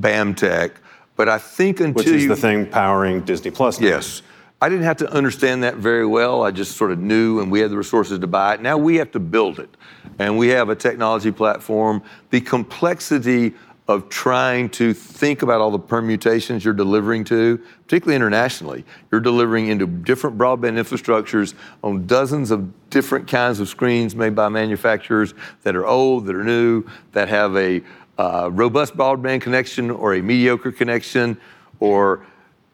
BAMTech. 0.00 0.72
But 1.16 1.28
I 1.28 1.38
think 1.38 1.80
until 1.80 1.94
which 1.94 2.06
is 2.06 2.22
you, 2.22 2.28
the 2.28 2.36
thing 2.36 2.66
powering 2.66 3.22
Disney 3.22 3.50
Plus. 3.50 3.80
Now. 3.80 3.88
Yes. 3.88 4.22
I 4.60 4.68
didn't 4.68 4.84
have 4.84 4.96
to 4.98 5.12
understand 5.12 5.62
that 5.62 5.76
very 5.76 6.06
well. 6.06 6.42
I 6.42 6.50
just 6.50 6.76
sort 6.76 6.90
of 6.90 6.98
knew, 6.98 7.40
and 7.40 7.50
we 7.50 7.60
had 7.60 7.70
the 7.70 7.76
resources 7.76 8.18
to 8.18 8.26
buy 8.26 8.54
it. 8.54 8.60
Now 8.60 8.76
we 8.76 8.96
have 8.96 9.12
to 9.12 9.20
build 9.20 9.60
it, 9.60 9.76
and 10.18 10.36
we 10.36 10.48
have 10.48 10.68
a 10.68 10.74
technology 10.74 11.30
platform. 11.30 12.02
The 12.30 12.40
complexity 12.40 13.54
of 13.88 14.10
trying 14.10 14.68
to 14.68 14.92
think 14.92 15.40
about 15.40 15.62
all 15.62 15.70
the 15.70 15.78
permutations 15.78 16.62
you're 16.62 16.74
delivering 16.74 17.24
to, 17.24 17.56
particularly 17.84 18.14
internationally. 18.14 18.84
You're 19.10 19.22
delivering 19.22 19.68
into 19.68 19.86
different 19.86 20.36
broadband 20.36 20.78
infrastructures 20.78 21.54
on 21.82 22.06
dozens 22.06 22.50
of 22.50 22.90
different 22.90 23.26
kinds 23.26 23.60
of 23.60 23.68
screens 23.68 24.14
made 24.14 24.34
by 24.34 24.50
manufacturers 24.50 25.32
that 25.62 25.74
are 25.74 25.86
old, 25.86 26.26
that 26.26 26.36
are 26.36 26.44
new, 26.44 26.84
that 27.12 27.28
have 27.28 27.56
a 27.56 27.82
uh, 28.18 28.50
robust 28.52 28.94
broadband 28.94 29.40
connection 29.40 29.90
or 29.90 30.14
a 30.14 30.20
mediocre 30.20 30.70
connection, 30.70 31.40
or 31.80 32.26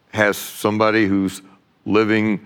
has 0.09 0.37
somebody 0.37 1.07
who's 1.07 1.43
living 1.87 2.45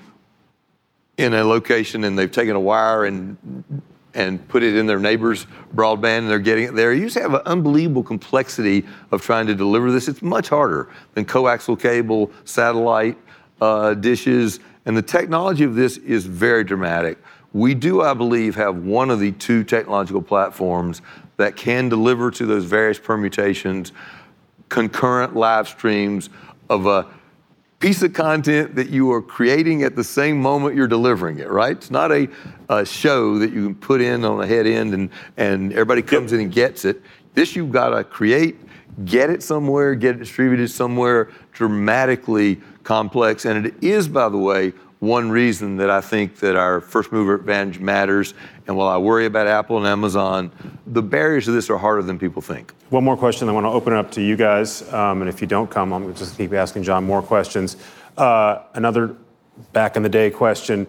in 1.17 1.33
a 1.33 1.43
location 1.43 2.05
and 2.05 2.19
they've 2.19 2.31
taken 2.31 2.55
a 2.55 2.61
wire 2.61 3.07
and 3.07 3.83
and 4.15 4.47
put 4.49 4.63
it 4.63 4.75
in 4.75 4.87
their 4.87 4.99
neighbor's 4.99 5.47
broadband 5.75 6.19
and 6.19 6.31
they're 6.31 6.39
getting 6.39 6.65
it 6.65 6.75
there. 6.75 6.93
You 6.93 7.05
just 7.05 7.19
have 7.19 7.35
an 7.35 7.43
unbelievable 7.47 8.03
complexity 8.03 8.87
of 9.11 9.23
trying 9.23 9.47
to 9.47 9.55
deliver 9.55 9.93
this. 9.93 10.09
It's 10.09 10.23
much 10.23 10.49
harder 10.49 10.89
than 11.15 11.25
coaxial 11.25 11.79
cable, 11.79 12.31
satellite 12.45 13.19
uh, 13.61 13.95
dishes, 13.95 14.61
and 14.87 14.97
the 14.97 15.03
technology 15.03 15.65
of 15.65 15.75
this 15.75 15.99
is 15.99 16.25
very 16.25 16.65
dramatic. 16.65 17.19
We 17.53 17.75
do, 17.75 18.03
I 18.03 18.15
believe, 18.15 18.55
have 18.57 18.77
one 18.79 19.11
of 19.11 19.21
the 19.21 19.33
two 19.33 19.65
technological 19.65 20.23
platforms 20.23 21.03
that 21.37 21.57
can 21.57 21.89
deliver 21.89 22.31
to 22.31 22.47
those 22.47 22.65
various 22.65 22.99
permutations 22.99 23.93
concurrent 24.69 25.35
live 25.35 25.69
streams 25.69 26.31
of 26.69 26.87
a 26.87 27.07
piece 27.81 28.03
of 28.03 28.13
content 28.13 28.75
that 28.75 28.91
you 28.91 29.13
are 29.13 29.23
creating 29.23 29.85
at 29.85 29.95
the 29.95 30.03
same 30.03 30.41
moment 30.41 30.75
you're 30.75 30.89
delivering 30.89 31.39
it, 31.39 31.49
right? 31.49 31.77
It's 31.77 31.91
not 31.91 32.11
a, 32.11 32.29
a 32.69 32.85
show 32.85 33.39
that 33.39 33.53
you 33.53 33.67
can 33.67 33.75
put 33.77 34.01
in 34.01 34.25
on 34.25 34.43
a 34.43 34.47
head 34.47 34.67
end 34.67 34.95
and, 34.95 35.11
and 35.37 35.73
everybody 35.73 36.03
comes 36.03 36.33
yep. 36.33 36.41
in 36.41 36.47
and 36.47 36.53
gets 36.53 36.85
it. 36.85 37.01
This 37.35 37.55
you've 37.55 37.71
got 37.71 37.91
to 37.91 38.03
create, 38.03 38.57
get 39.05 39.31
it 39.31 39.45
somewhere, 39.45 39.95
get 39.95 40.17
it 40.17 40.19
distributed 40.19 40.71
somewhere, 40.71 41.31
dramatically 41.53 42.61
complex. 42.83 43.45
And 43.45 43.65
it 43.65 43.75
is, 43.81 44.09
by 44.09 44.29
the 44.29 44.39
way, 44.39 44.73
one 45.01 45.31
reason 45.31 45.77
that 45.77 45.91
I 45.91 46.01
think 46.01 46.37
that 46.41 46.57
our 46.57 46.81
first 46.81 47.13
mover 47.13 47.35
advantage 47.35 47.79
matters. 47.79 48.35
And 48.67 48.77
while 48.77 48.89
I 48.89 48.97
worry 48.97 49.27
about 49.27 49.47
Apple 49.47 49.79
and 49.79 49.87
Amazon, 49.87 50.51
the 50.87 51.03
barriers 51.03 51.45
to 51.45 51.53
this 51.53 51.71
are 51.71 51.79
harder 51.79 52.03
than 52.03 52.19
people 52.19 52.43
think. 52.43 52.73
One 52.91 53.05
more 53.05 53.17
question. 53.17 53.49
I 53.49 53.53
want 53.53 53.65
to 53.65 53.71
open 53.71 53.93
it 53.93 53.97
up 53.97 54.11
to 54.13 54.23
you 54.23 54.37
guys. 54.37 54.93
Um, 54.93 55.23
and 55.23 55.29
if 55.29 55.41
you 55.41 55.47
don't 55.47 55.71
come, 55.71 55.93
I'm 55.93 56.15
just 56.15 56.37
keep 56.37 56.53
asking 56.53 56.83
John 56.83 57.05
more 57.05 57.23
questions. 57.23 57.77
Uh, 58.17 58.63
another 58.75 59.15
back 59.73 59.97
in 59.97 60.03
the 60.03 60.09
day 60.09 60.31
question. 60.31 60.87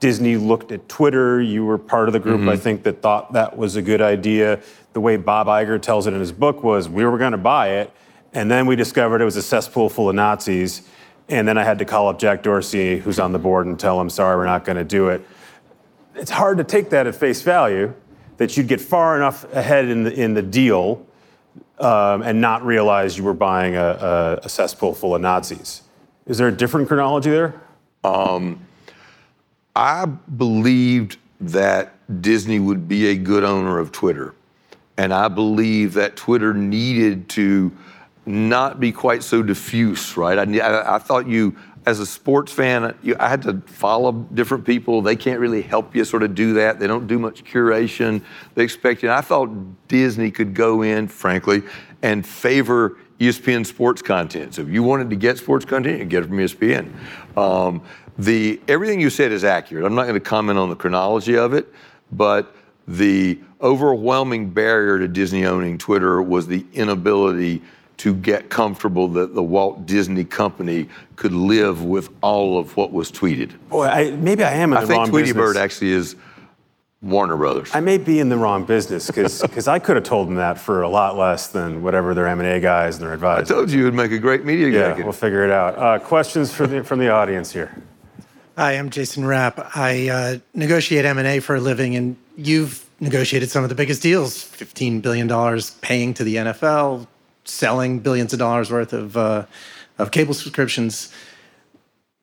Disney 0.00 0.36
looked 0.36 0.72
at 0.72 0.88
Twitter. 0.88 1.40
You 1.40 1.64
were 1.64 1.78
part 1.78 2.08
of 2.08 2.12
the 2.12 2.18
group, 2.18 2.40
mm-hmm. 2.40 2.48
I 2.48 2.56
think, 2.56 2.82
that 2.82 3.00
thought 3.02 3.34
that 3.34 3.56
was 3.56 3.76
a 3.76 3.82
good 3.82 4.00
idea. 4.00 4.60
The 4.94 5.00
way 5.00 5.16
Bob 5.16 5.46
Iger 5.46 5.80
tells 5.80 6.08
it 6.08 6.14
in 6.14 6.18
his 6.18 6.32
book 6.32 6.64
was 6.64 6.88
we 6.88 7.04
were 7.04 7.18
going 7.18 7.32
to 7.32 7.38
buy 7.38 7.74
it, 7.76 7.92
and 8.32 8.50
then 8.50 8.66
we 8.66 8.74
discovered 8.74 9.20
it 9.20 9.24
was 9.24 9.36
a 9.36 9.42
cesspool 9.42 9.88
full 9.88 10.08
of 10.08 10.16
Nazis 10.16 10.82
and 11.28 11.46
then 11.46 11.56
I 11.56 11.64
had 11.64 11.78
to 11.78 11.84
call 11.84 12.08
up 12.08 12.18
Jack 12.18 12.42
Dorsey, 12.42 12.98
who's 12.98 13.18
on 13.18 13.32
the 13.32 13.38
board, 13.38 13.66
and 13.66 13.78
tell 13.78 14.00
him, 14.00 14.10
sorry, 14.10 14.36
we're 14.36 14.46
not 14.46 14.64
going 14.64 14.76
to 14.76 14.84
do 14.84 15.08
it. 15.08 15.26
It's 16.14 16.30
hard 16.30 16.58
to 16.58 16.64
take 16.64 16.90
that 16.90 17.06
at 17.06 17.14
face 17.14 17.42
value 17.42 17.94
that 18.36 18.56
you'd 18.56 18.68
get 18.68 18.80
far 18.80 19.16
enough 19.16 19.50
ahead 19.54 19.86
in 19.86 20.04
the, 20.04 20.12
in 20.12 20.34
the 20.34 20.42
deal 20.42 21.06
um, 21.78 22.22
and 22.22 22.40
not 22.40 22.64
realize 22.64 23.16
you 23.16 23.24
were 23.24 23.34
buying 23.34 23.76
a, 23.76 24.40
a, 24.42 24.48
cesspool 24.48 24.94
full 24.94 25.14
of 25.14 25.20
Nazis. 25.20 25.82
Is 26.26 26.38
there 26.38 26.48
a 26.48 26.52
different 26.52 26.88
chronology 26.88 27.30
there? 27.30 27.60
Um, 28.04 28.66
I 29.74 30.06
believed 30.06 31.18
that 31.40 31.94
Disney 32.20 32.60
would 32.60 32.88
be 32.88 33.08
a 33.08 33.16
good 33.16 33.42
owner 33.42 33.78
of 33.78 33.90
Twitter. 33.90 34.34
And 34.96 35.12
I 35.12 35.28
believe 35.28 35.94
that 35.94 36.16
Twitter 36.16 36.54
needed 36.54 37.28
to 37.30 37.72
not 38.26 38.80
be 38.80 38.92
quite 38.92 39.22
so 39.22 39.42
diffuse, 39.42 40.16
right? 40.16 40.38
I, 40.38 40.94
I, 40.94 40.98
thought 40.98 41.26
you, 41.26 41.56
as 41.86 41.98
a 41.98 42.06
sports 42.06 42.52
fan, 42.52 42.96
you, 43.02 43.16
I 43.18 43.28
had 43.28 43.42
to 43.42 43.60
follow 43.66 44.12
different 44.12 44.64
people. 44.64 45.02
They 45.02 45.16
can't 45.16 45.40
really 45.40 45.62
help 45.62 45.96
you 45.96 46.04
sort 46.04 46.22
of 46.22 46.34
do 46.34 46.54
that. 46.54 46.78
They 46.78 46.86
don't 46.86 47.06
do 47.06 47.18
much 47.18 47.44
curation. 47.44 48.22
They 48.54 48.62
expect 48.62 49.02
you. 49.02 49.08
And 49.08 49.18
I 49.18 49.22
thought 49.22 49.50
Disney 49.88 50.30
could 50.30 50.54
go 50.54 50.82
in, 50.82 51.08
frankly, 51.08 51.62
and 52.02 52.26
favor 52.26 52.98
ESPN 53.18 53.66
sports 53.66 54.02
content. 54.02 54.54
So 54.54 54.62
if 54.62 54.68
you 54.68 54.82
wanted 54.82 55.10
to 55.10 55.16
get 55.16 55.38
sports 55.38 55.64
content, 55.64 55.98
you 55.98 56.04
get 56.04 56.24
it 56.24 56.28
from 56.28 56.38
ESPN. 56.38 57.36
Um, 57.36 57.82
the 58.18 58.60
everything 58.68 59.00
you 59.00 59.10
said 59.10 59.32
is 59.32 59.42
accurate. 59.42 59.84
I'm 59.84 59.94
not 59.94 60.02
going 60.02 60.14
to 60.14 60.20
comment 60.20 60.58
on 60.58 60.68
the 60.68 60.76
chronology 60.76 61.36
of 61.36 61.54
it, 61.54 61.72
but 62.10 62.54
the 62.86 63.38
overwhelming 63.60 64.50
barrier 64.50 64.98
to 64.98 65.08
Disney 65.08 65.46
owning 65.46 65.78
Twitter 65.78 66.20
was 66.20 66.46
the 66.46 66.66
inability 66.72 67.62
to 68.02 68.12
get 68.12 68.50
comfortable 68.50 69.06
that 69.06 69.32
the 69.32 69.42
Walt 69.44 69.86
Disney 69.86 70.24
Company 70.24 70.88
could 71.14 71.32
live 71.32 71.84
with 71.84 72.08
all 72.20 72.58
of 72.58 72.76
what 72.76 72.92
was 72.92 73.12
tweeted. 73.12 73.52
Boy, 73.68 73.86
I, 73.86 74.10
maybe 74.10 74.42
I 74.42 74.54
am 74.54 74.72
in 74.72 74.78
I 74.78 74.84
the 74.84 74.92
wrong 74.92 75.08
Tweety 75.08 75.28
business. 75.28 75.40
Bird 75.40 75.56
actually 75.56 75.92
is 75.92 76.16
Warner 77.00 77.36
Brothers. 77.36 77.70
I 77.72 77.78
may 77.78 77.98
be 77.98 78.18
in 78.18 78.28
the 78.28 78.36
wrong 78.36 78.64
business 78.64 79.06
because 79.06 79.68
I 79.68 79.78
could 79.78 79.94
have 79.94 80.04
told 80.04 80.26
them 80.26 80.34
that 80.34 80.58
for 80.58 80.82
a 80.82 80.88
lot 80.88 81.16
less 81.16 81.46
than 81.46 81.84
whatever 81.84 82.12
their 82.12 82.26
M&A 82.26 82.58
guys 82.58 82.96
and 82.96 83.04
their 83.04 83.12
advisors. 83.12 83.48
I 83.48 83.54
told 83.54 83.70
you 83.70 83.84
you'd 83.84 83.94
make 83.94 84.10
a 84.10 84.18
great 84.18 84.44
media 84.44 84.72
guy. 84.72 84.98
Yeah, 84.98 85.04
we'll 85.04 85.12
figure 85.12 85.44
it 85.44 85.52
out. 85.52 85.78
Uh, 85.78 86.00
questions 86.00 86.56
the, 86.56 86.82
from 86.82 86.98
the 86.98 87.08
audience 87.08 87.52
here? 87.52 87.72
Hi, 88.58 88.72
I'm 88.72 88.90
Jason 88.90 89.24
Rapp. 89.24 89.76
I 89.76 90.08
uh, 90.08 90.38
negotiate 90.54 91.04
M&A 91.04 91.38
for 91.38 91.54
a 91.54 91.60
living, 91.60 91.94
and 91.94 92.16
you've 92.36 92.84
negotiated 92.98 93.48
some 93.48 93.62
of 93.62 93.68
the 93.68 93.76
biggest 93.76 94.02
deals, 94.02 94.34
$15 94.34 95.02
billion 95.02 95.60
paying 95.82 96.14
to 96.14 96.24
the 96.24 96.34
NFL, 96.34 97.06
selling 97.44 97.98
billions 97.98 98.32
of 98.32 98.38
dollars 98.38 98.70
worth 98.70 98.92
of, 98.92 99.16
uh, 99.16 99.46
of 99.98 100.10
cable 100.10 100.34
subscriptions. 100.34 101.12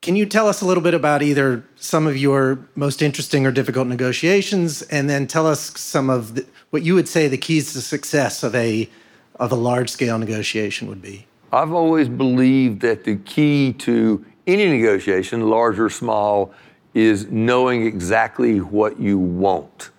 Can 0.01 0.15
you 0.15 0.25
tell 0.25 0.47
us 0.47 0.61
a 0.61 0.65
little 0.65 0.83
bit 0.83 0.93
about 0.93 1.21
either 1.21 1.63
some 1.75 2.07
of 2.07 2.15
your 2.15 2.59
most 2.75 3.01
interesting 3.01 3.45
or 3.45 3.51
difficult 3.51 3.87
negotiations, 3.87 4.81
and 4.83 5.09
then 5.09 5.27
tell 5.27 5.45
us 5.45 5.77
some 5.77 6.09
of 6.09 6.35
the, 6.35 6.45
what 6.69 6.83
you 6.83 6.95
would 6.95 7.07
say 7.07 7.27
the 7.27 7.37
keys 7.37 7.73
to 7.73 7.81
success 7.81 8.43
of 8.43 8.55
a 8.55 8.89
of 9.39 9.51
a 9.51 9.55
large 9.55 9.89
scale 9.89 10.17
negotiation 10.17 10.87
would 10.87 11.01
be? 11.01 11.25
I've 11.51 11.71
always 11.71 12.07
believed 12.07 12.81
that 12.81 13.05
the 13.05 13.15
key 13.17 13.73
to 13.73 14.25
any 14.45 14.67
negotiation, 14.67 15.49
large 15.49 15.79
or 15.79 15.89
small, 15.89 16.53
is 16.93 17.27
knowing 17.27 17.85
exactly 17.85 18.59
what 18.59 18.99
you 18.99 19.17
want 19.17 19.91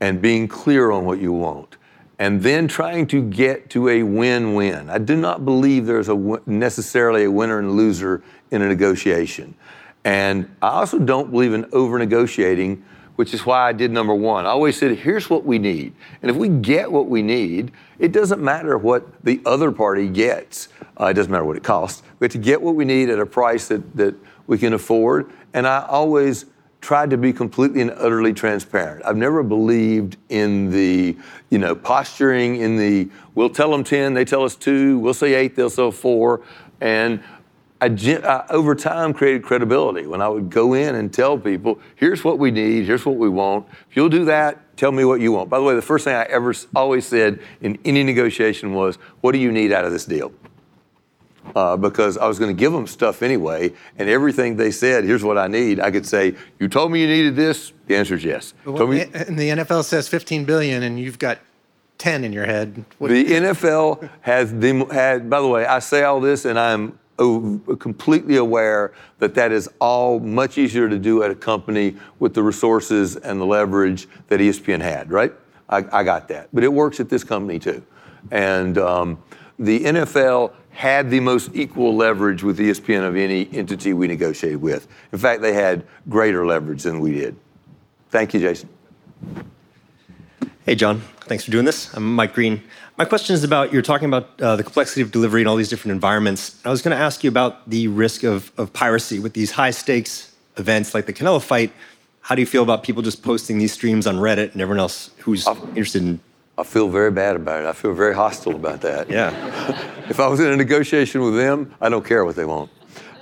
and 0.00 0.20
being 0.20 0.48
clear 0.48 0.90
on 0.90 1.04
what 1.04 1.20
you 1.20 1.32
want 1.32 1.71
and 2.22 2.40
then 2.40 2.68
trying 2.68 3.04
to 3.04 3.20
get 3.20 3.68
to 3.68 3.88
a 3.88 4.04
win 4.04 4.54
win. 4.54 4.88
I 4.88 4.98
do 4.98 5.16
not 5.16 5.44
believe 5.44 5.86
there's 5.86 6.08
a 6.08 6.40
necessarily 6.46 7.24
a 7.24 7.30
winner 7.32 7.58
and 7.58 7.72
loser 7.72 8.22
in 8.52 8.62
a 8.62 8.68
negotiation. 8.68 9.56
And 10.04 10.48
I 10.62 10.68
also 10.68 11.00
don't 11.00 11.32
believe 11.32 11.52
in 11.52 11.66
over 11.72 11.98
negotiating, 11.98 12.84
which 13.16 13.34
is 13.34 13.44
why 13.44 13.68
I 13.68 13.72
did 13.72 13.90
number 13.90 14.14
one. 14.14 14.46
I 14.46 14.50
always 14.50 14.78
said, 14.78 14.96
here's 14.98 15.28
what 15.28 15.44
we 15.44 15.58
need. 15.58 15.94
And 16.22 16.30
if 16.30 16.36
we 16.36 16.48
get 16.48 16.92
what 16.92 17.08
we 17.08 17.22
need, 17.22 17.72
it 17.98 18.12
doesn't 18.12 18.40
matter 18.40 18.78
what 18.78 19.24
the 19.24 19.40
other 19.44 19.72
party 19.72 20.06
gets. 20.06 20.68
Uh, 21.00 21.06
it 21.06 21.14
doesn't 21.14 21.32
matter 21.32 21.44
what 21.44 21.56
it 21.56 21.64
costs. 21.64 22.04
We 22.20 22.26
have 22.26 22.32
to 22.34 22.38
get 22.38 22.62
what 22.62 22.76
we 22.76 22.84
need 22.84 23.10
at 23.10 23.18
a 23.18 23.26
price 23.26 23.66
that, 23.66 23.96
that 23.96 24.14
we 24.46 24.58
can 24.58 24.74
afford. 24.74 25.28
And 25.54 25.66
I 25.66 25.84
always 25.88 26.44
tried 26.82 27.08
to 27.10 27.16
be 27.16 27.32
completely 27.32 27.80
and 27.80 27.92
utterly 27.92 28.34
transparent. 28.34 29.02
I've 29.06 29.16
never 29.16 29.42
believed 29.42 30.18
in 30.28 30.70
the, 30.70 31.16
you 31.48 31.58
know, 31.58 31.74
posturing 31.74 32.56
in 32.56 32.76
the 32.76 33.08
we'll 33.34 33.48
tell 33.48 33.70
them 33.70 33.82
10, 33.82 34.12
they 34.12 34.26
tell 34.26 34.44
us 34.44 34.54
2, 34.56 34.98
we'll 34.98 35.14
say 35.14 35.32
8, 35.32 35.56
they'll 35.56 35.70
say 35.70 35.90
4 35.90 36.42
and 36.82 37.22
I, 37.80 37.86
I, 37.86 38.46
over 38.50 38.74
time 38.74 39.12
created 39.14 39.42
credibility 39.42 40.06
when 40.06 40.20
I 40.20 40.28
would 40.28 40.50
go 40.50 40.74
in 40.74 40.94
and 40.94 41.12
tell 41.12 41.38
people, 41.38 41.80
here's 41.96 42.22
what 42.22 42.38
we 42.38 42.50
need, 42.50 42.84
here's 42.84 43.06
what 43.06 43.16
we 43.16 43.28
want. 43.28 43.66
If 43.88 43.96
you'll 43.96 44.08
do 44.08 44.24
that, 44.26 44.62
Tell 44.76 44.90
me 44.90 45.04
what 45.04 45.20
you 45.20 45.30
want. 45.32 45.50
By 45.50 45.58
the 45.58 45.64
way, 45.64 45.74
the 45.76 45.80
first 45.82 46.04
thing 46.04 46.14
I 46.14 46.24
ever 46.24 46.52
always 46.74 47.06
said 47.06 47.40
in 47.60 47.78
any 47.84 48.02
negotiation 48.02 48.72
was, 48.72 48.96
What 49.20 49.30
do 49.30 49.38
you 49.38 49.52
need 49.52 49.70
out 49.70 49.84
of 49.84 49.92
this 49.92 50.04
deal? 50.04 50.32
Uh, 51.54 51.76
because 51.76 52.16
I 52.16 52.26
was 52.26 52.38
going 52.38 52.54
to 52.54 52.58
give 52.58 52.72
them 52.72 52.86
stuff 52.86 53.22
anyway, 53.22 53.72
and 53.98 54.08
everything 54.08 54.56
they 54.56 54.70
said, 54.70 55.04
here's 55.04 55.24
what 55.24 55.36
I 55.36 55.48
need. 55.48 55.80
I 55.80 55.90
could 55.90 56.06
say, 56.06 56.34
"You 56.58 56.68
told 56.68 56.92
me 56.92 57.02
you 57.02 57.06
needed 57.06 57.36
this." 57.36 57.72
The 57.88 57.96
answer 57.96 58.14
is 58.14 58.24
yes. 58.24 58.54
Well, 58.64 58.86
me- 58.86 59.02
and 59.12 59.38
the 59.38 59.50
NFL 59.50 59.84
says 59.84 60.08
15 60.08 60.44
billion, 60.44 60.82
and 60.82 60.98
you've 60.98 61.18
got 61.18 61.38
10 61.98 62.24
in 62.24 62.32
your 62.32 62.46
head. 62.46 62.84
What 62.98 63.10
the 63.10 63.24
NFL 63.24 64.08
has 64.22 64.52
the 64.52 64.84
had. 64.90 65.28
By 65.28 65.40
the 65.40 65.48
way, 65.48 65.66
I 65.66 65.78
say 65.78 66.04
all 66.04 66.20
this, 66.20 66.44
and 66.44 66.58
I'm 66.58 66.98
completely 67.16 68.36
aware 68.36 68.92
that 69.18 69.34
that 69.34 69.52
is 69.52 69.68
all 69.78 70.18
much 70.18 70.58
easier 70.58 70.88
to 70.88 70.98
do 70.98 71.22
at 71.22 71.30
a 71.30 71.34
company 71.34 71.96
with 72.18 72.34
the 72.34 72.42
resources 72.42 73.16
and 73.16 73.40
the 73.40 73.46
leverage 73.46 74.08
that 74.28 74.40
ESPN 74.40 74.80
had. 74.80 75.10
Right? 75.12 75.32
I, 75.68 75.84
I 75.92 76.02
got 76.02 76.28
that, 76.28 76.48
but 76.52 76.64
it 76.64 76.72
works 76.72 76.98
at 76.98 77.08
this 77.08 77.24
company 77.24 77.58
too, 77.58 77.84
and 78.30 78.78
um, 78.78 79.22
the 79.58 79.80
NFL 79.80 80.52
had 80.72 81.10
the 81.10 81.20
most 81.20 81.50
equal 81.54 81.94
leverage 81.94 82.42
with 82.42 82.58
ESPN 82.58 83.06
of 83.06 83.16
any 83.16 83.48
entity 83.52 83.92
we 83.92 84.06
negotiated 84.08 84.60
with. 84.60 84.88
In 85.12 85.18
fact, 85.18 85.42
they 85.42 85.52
had 85.52 85.84
greater 86.08 86.46
leverage 86.46 86.82
than 86.82 87.00
we 87.00 87.12
did. 87.12 87.36
Thank 88.10 88.34
you, 88.34 88.40
Jason. 88.40 88.68
Hey, 90.64 90.74
John. 90.74 91.02
Thanks 91.20 91.44
for 91.44 91.50
doing 91.50 91.64
this. 91.64 91.94
I'm 91.94 92.14
Mike 92.14 92.34
Green. 92.34 92.62
My 92.98 93.04
question 93.04 93.34
is 93.34 93.44
about 93.44 93.72
you're 93.72 93.82
talking 93.82 94.06
about 94.06 94.40
uh, 94.40 94.56
the 94.56 94.62
complexity 94.62 95.00
of 95.00 95.10
delivery 95.10 95.40
in 95.40 95.46
all 95.46 95.56
these 95.56 95.68
different 95.68 95.92
environments. 95.92 96.60
I 96.64 96.70
was 96.70 96.82
going 96.82 96.96
to 96.96 97.02
ask 97.02 97.24
you 97.24 97.28
about 97.28 97.68
the 97.68 97.88
risk 97.88 98.22
of, 98.22 98.52
of 98.58 98.72
piracy 98.72 99.18
with 99.18 99.32
these 99.32 99.50
high 99.50 99.70
stakes 99.70 100.34
events 100.56 100.94
like 100.94 101.06
the 101.06 101.12
Canelo 101.12 101.42
fight. 101.42 101.72
How 102.20 102.34
do 102.34 102.42
you 102.42 102.46
feel 102.46 102.62
about 102.62 102.82
people 102.82 103.02
just 103.02 103.22
posting 103.22 103.58
these 103.58 103.72
streams 103.72 104.06
on 104.06 104.16
Reddit 104.16 104.52
and 104.52 104.60
everyone 104.60 104.78
else 104.78 105.10
who's 105.18 105.46
interested 105.48 106.02
in 106.02 106.20
I 106.58 106.64
feel 106.64 106.88
very 106.88 107.10
bad 107.10 107.36
about 107.36 107.64
it. 107.64 107.66
I 107.66 107.72
feel 107.72 107.94
very 107.94 108.14
hostile 108.14 108.54
about 108.54 108.82
that. 108.82 109.08
Yeah. 109.08 109.30
if 110.08 110.20
I 110.20 110.26
was 110.28 110.40
in 110.40 110.50
a 110.50 110.56
negotiation 110.56 111.22
with 111.22 111.34
them, 111.34 111.74
I 111.80 111.88
don't 111.88 112.04
care 112.04 112.24
what 112.24 112.36
they 112.36 112.44
want. 112.44 112.70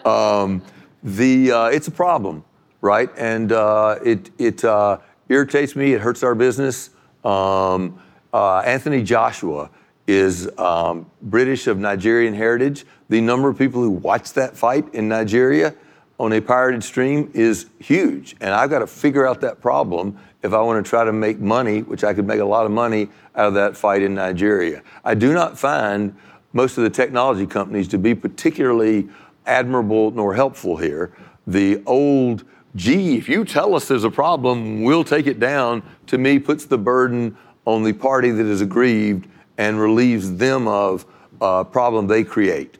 Um, 0.04 0.62
the 1.02 1.52
uh, 1.52 1.64
it's 1.66 1.88
a 1.88 1.92
problem, 1.92 2.44
right? 2.80 3.08
And 3.16 3.52
uh, 3.52 3.98
it 4.04 4.30
it 4.38 4.64
uh, 4.64 4.98
irritates 5.28 5.76
me. 5.76 5.94
It 5.94 6.00
hurts 6.00 6.22
our 6.22 6.34
business. 6.34 6.90
Um, 7.24 8.00
uh, 8.32 8.58
Anthony 8.58 9.02
Joshua 9.02 9.70
is 10.06 10.50
um, 10.58 11.08
British 11.22 11.66
of 11.68 11.78
Nigerian 11.78 12.34
heritage. 12.34 12.84
The 13.08 13.20
number 13.20 13.48
of 13.48 13.56
people 13.56 13.80
who 13.80 13.90
watch 13.90 14.32
that 14.32 14.56
fight 14.56 14.92
in 14.92 15.08
Nigeria 15.08 15.74
on 16.20 16.34
a 16.34 16.40
pirated 16.40 16.84
stream 16.84 17.30
is 17.32 17.70
huge, 17.78 18.36
and 18.42 18.52
I've 18.52 18.68
got 18.68 18.80
to 18.80 18.86
figure 18.86 19.26
out 19.26 19.40
that 19.40 19.62
problem 19.62 20.18
if 20.42 20.52
I 20.52 20.60
want 20.60 20.84
to 20.84 20.88
try 20.88 21.02
to 21.02 21.14
make 21.14 21.40
money, 21.40 21.80
which 21.80 22.04
I 22.04 22.12
could 22.12 22.26
make 22.26 22.40
a 22.40 22.44
lot 22.44 22.66
of 22.66 22.72
money 22.72 23.08
out 23.34 23.48
of 23.48 23.54
that 23.54 23.74
fight 23.74 24.02
in 24.02 24.16
Nigeria. 24.16 24.82
I 25.02 25.14
do 25.14 25.32
not 25.32 25.58
find 25.58 26.14
most 26.52 26.76
of 26.76 26.84
the 26.84 26.90
technology 26.90 27.46
companies 27.46 27.88
to 27.88 27.98
be 27.98 28.14
particularly 28.14 29.08
admirable 29.46 30.10
nor 30.10 30.34
helpful 30.34 30.76
here. 30.76 31.16
The 31.46 31.82
old, 31.86 32.44
gee, 32.76 33.16
if 33.16 33.26
you 33.26 33.46
tell 33.46 33.74
us 33.74 33.88
there's 33.88 34.04
a 34.04 34.10
problem, 34.10 34.82
we'll 34.82 35.04
take 35.04 35.26
it 35.26 35.40
down, 35.40 35.82
to 36.08 36.18
me 36.18 36.38
puts 36.38 36.66
the 36.66 36.76
burden 36.76 37.34
on 37.64 37.82
the 37.82 37.94
party 37.94 38.30
that 38.30 38.44
is 38.44 38.60
aggrieved 38.60 39.26
and 39.56 39.80
relieves 39.80 40.36
them 40.36 40.68
of 40.68 41.06
a 41.40 41.64
problem 41.64 42.08
they 42.08 42.24
create. 42.24 42.76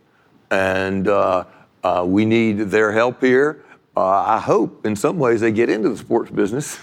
And 0.50 1.09
uh, 1.09 1.44
uh, 1.82 2.04
we 2.06 2.24
need 2.24 2.70
their 2.70 2.92
help 2.92 3.20
here. 3.20 3.64
Uh, 3.96 4.06
I 4.06 4.38
hope 4.38 4.86
in 4.86 4.96
some 4.96 5.18
ways 5.18 5.40
they 5.40 5.52
get 5.52 5.68
into 5.68 5.88
the 5.90 5.96
sports 5.96 6.30
business. 6.30 6.78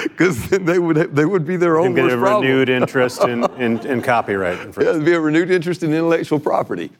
because 0.03 0.49
then 0.49 0.65
they 0.65 0.79
would 0.79 1.15
they 1.15 1.27
would 1.27 1.47
be 1.47 1.57
their 1.57 1.79
own 1.79 1.95
get 1.95 2.11
a 2.11 2.17
problem. 2.17 2.43
renewed 2.43 2.69
interest 2.83 3.23
in, 3.25 3.45
in, 3.61 3.79
in 3.87 4.03
copyright. 4.03 4.59
Yeah, 4.79 4.93
there'd 4.93 5.05
be 5.05 5.13
a 5.13 5.21
renewed 5.21 5.51
interest 5.51 5.83
in 5.83 5.93
intellectual 5.93 6.41
property. 6.41 6.91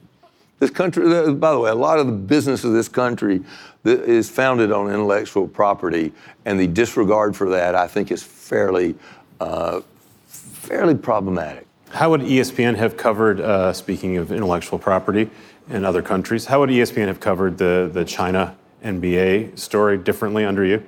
This 0.59 0.71
country, 0.71 1.33
by 1.35 1.53
the 1.53 1.59
way, 1.59 1.71
a 1.71 1.75
lot 1.75 1.99
of 1.99 2.07
the 2.07 2.13
business 2.13 2.63
of 2.63 2.73
this 2.73 2.89
country 2.89 3.43
is 3.85 4.31
founded 4.31 4.71
on 4.71 4.89
intellectual 4.89 5.49
property, 5.49 6.13
and 6.45 6.59
the 6.61 6.67
disregard 6.67 7.37
for 7.37 7.51
that, 7.51 7.75
I 7.75 7.89
think, 7.89 8.11
is 8.11 8.23
fairly 8.23 8.95
uh, 9.41 9.81
fairly 10.27 10.95
problematic. 10.95 11.67
How 11.91 12.11
would 12.11 12.23
ESPN 12.23 12.77
have 12.77 12.97
covered, 12.97 13.41
uh, 13.41 13.73
speaking 13.73 14.17
of 14.17 14.33
intellectual 14.33 14.79
property 14.79 15.31
in 15.69 15.85
other 15.85 16.03
countries, 16.03 16.47
how 16.47 16.61
would 16.61 16.71
ESPN 16.71 17.07
have 17.07 17.21
covered 17.21 17.59
the, 17.59 17.91
the 17.93 18.05
China 18.05 18.57
NBA 18.83 19.59
story 19.59 19.97
differently 19.97 20.45
under 20.45 20.65
you? 20.65 20.85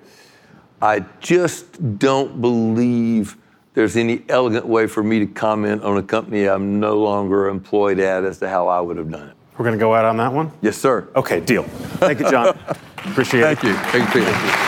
I 0.83 1.05
just 1.21 1.99
don't 1.99 2.41
believe 2.41 3.37
there's 3.75 3.97
any 3.97 4.25
elegant 4.29 4.67
way 4.67 4.87
for 4.87 5.03
me 5.03 5.19
to 5.21 5.27
comment 5.27 5.83
on 5.83 5.97
a 5.97 6.03
company 6.03 6.47
I'm 6.49 6.81
no 6.81 6.99
longer 6.99 7.49
employed 7.49 7.99
at 7.99 8.25
as 8.25 8.39
to 8.39 8.49
how 8.49 8.69
I 8.69 8.81
would 8.81 8.97
have 8.97 9.11
done 9.11 9.29
it. 9.29 9.37
We're 9.57 9.65
going 9.65 9.79
to 9.79 9.83
go 9.83 9.95
out 9.95 10.05
on 10.05 10.19
that 10.19 10.33
one? 10.33 10.53
Yes, 10.61 10.77
sir. 10.77 11.09
Okay, 11.17 11.41
deal. 11.41 11.63
Thank 11.63 12.21
you, 12.21 12.31
John. 12.31 12.49
Appreciate 12.99 13.43
Thank 13.43 13.65
it. 13.65 13.69
You. 13.69 13.75
Thank 13.75 14.15
you. 14.15 14.23
Thank 14.23 14.61
you. 14.61 14.66